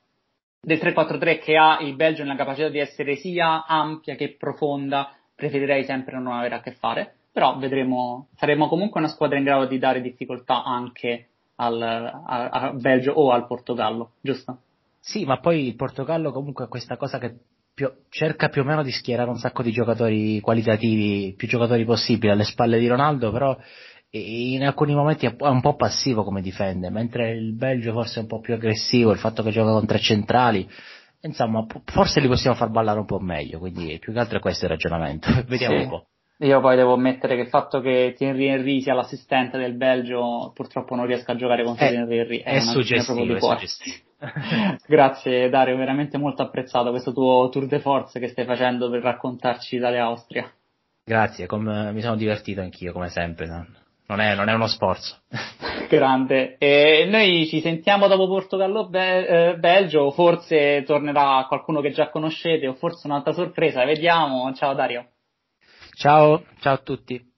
del 0.62 0.78
3-4-3 0.78 1.40
che 1.40 1.58
ha 1.58 1.80
il 1.82 1.96
Belgio 1.96 2.24
nella 2.24 2.36
capacità 2.36 2.70
di 2.70 2.80
essere 2.80 3.16
sia 3.16 3.66
ampia 3.66 4.16
che 4.16 4.36
profonda, 4.36 5.14
preferirei 5.36 5.84
sempre 5.84 6.18
non 6.18 6.34
avere 6.34 6.56
a 6.56 6.62
che 6.62 6.72
fare, 6.72 7.16
però 7.34 7.58
vedremo, 7.58 8.28
saremo 8.36 8.68
comunque 8.68 9.00
una 9.00 9.10
squadra 9.10 9.38
in 9.40 9.44
grado 9.44 9.66
di 9.66 9.80
dare 9.80 10.02
difficoltà 10.02 10.64
anche 10.64 11.30
al, 11.56 11.82
a, 11.82 12.50
a 12.50 12.74
Belgio 12.74 13.12
o 13.12 13.32
al 13.32 13.48
Portogallo, 13.48 14.12
giusto? 14.22 14.60
Sì, 15.00 15.26
ma 15.26 15.40
poi 15.40 15.68
il 15.68 15.76
Portogallo 15.76 16.32
comunque 16.32 16.66
ha 16.66 16.68
questa 16.68 16.96
cosa 16.96 17.18
che 17.18 17.36
più, 17.74 17.92
cerca 18.10 18.50
più 18.50 18.62
o 18.62 18.66
meno 18.66 18.84
di 18.84 18.92
schierare 18.92 19.32
un 19.32 19.40
sacco 19.40 19.64
di 19.64 19.72
giocatori 19.72 20.40
qualitativi, 20.42 21.34
più 21.36 21.48
giocatori 21.48 21.84
possibili 21.86 22.32
alle 22.32 22.44
spalle 22.44 22.78
di 22.78 22.88
Ronaldo, 22.88 23.32
però 23.32 23.58
in 24.12 24.64
alcuni 24.64 24.94
momenti 24.94 25.26
è 25.26 25.36
un 25.40 25.62
po' 25.62 25.76
passivo 25.76 26.24
come 26.24 26.42
difende, 26.42 26.92
mentre 26.92 27.32
il 27.32 27.56
Belgio 27.56 27.94
forse 27.94 28.20
è 28.20 28.22
un 28.22 28.28
po' 28.28 28.42
più 28.42 28.54
aggressivo, 28.54 29.12
il 29.12 29.18
fatto 29.18 29.42
che 29.42 29.50
gioca 29.50 29.72
con 29.72 29.88
tre 29.88 29.98
centrali, 29.98 30.70
insomma, 31.22 31.66
forse 31.86 32.20
li 32.20 32.28
possiamo 32.28 32.56
far 32.56 32.70
ballare 32.70 33.00
un 33.00 33.06
po' 33.06 33.20
meglio, 33.20 33.58
quindi 33.58 33.98
più 34.00 34.14
che 34.14 34.20
altro 34.20 34.38
è 34.38 34.42
questo 34.42 34.66
il 34.66 34.72
ragionamento. 34.72 35.30
Vediamo 35.48 35.78
sì. 35.78 35.84
un 35.84 35.90
po'. 35.90 36.08
Io 36.38 36.60
poi 36.60 36.76
devo 36.76 36.94
ammettere 36.94 37.36
che 37.36 37.42
il 37.42 37.48
fatto 37.48 37.80
che 37.80 38.16
Thierry 38.18 38.48
Henry 38.48 38.82
sia 38.82 38.94
l'assistente 38.94 39.58
del 39.58 39.76
Belgio 39.76 40.52
purtroppo 40.54 40.96
non 40.96 41.06
riesco 41.06 41.32
a 41.32 41.36
giocare 41.36 41.64
contro 41.64 41.88
Thierry 41.88 42.18
Henry. 42.18 42.38
È, 42.40 42.56
è 42.56 42.60
suggestivo, 42.60 43.36
è 43.36 43.40
suggestivo. 43.40 43.96
Grazie 44.88 45.50
Dario, 45.50 45.78
veramente 45.78 46.18
molto 46.18 46.42
apprezzato 46.42 46.90
questo 46.90 47.14
tuo 47.14 47.50
tour 47.50 47.68
de 47.68 47.80
force 47.80 48.20
che 48.20 48.30
stai 48.30 48.46
facendo 48.46 48.90
per 48.90 49.02
raccontarci 49.02 49.76
Italia-Austria. 49.76 50.52
Grazie, 51.06 51.46
com- 51.46 51.92
mi 51.94 52.02
sono 52.02 52.16
divertito 52.16 52.62
anch'io 52.62 52.94
come 52.94 53.10
sempre. 53.10 53.46
No? 53.46 53.66
Non 54.08 54.20
è, 54.20 54.36
non 54.36 54.50
è 54.50 54.54
uno 54.54 54.68
sforzo. 54.68 55.18
Grande. 55.88 56.58
E 56.58 57.08
noi 57.10 57.46
ci 57.48 57.62
sentiamo 57.62 58.08
dopo 58.08 58.28
Portogallo-Belgio, 58.28 60.08
eh, 60.08 60.12
forse 60.12 60.84
tornerà 60.86 61.46
qualcuno 61.48 61.82
che 61.82 61.92
già 61.92 62.10
conoscete 62.10 62.68
o 62.68 62.74
forse 62.74 63.08
un'altra 63.08 63.34
sorpresa, 63.34 63.86
vediamo. 63.86 64.52
Ciao 64.54 64.74
Dario. 64.74 65.13
Ciao, 65.96 66.44
ciao 66.60 66.74
a 66.74 66.78
tutti. 66.78 67.33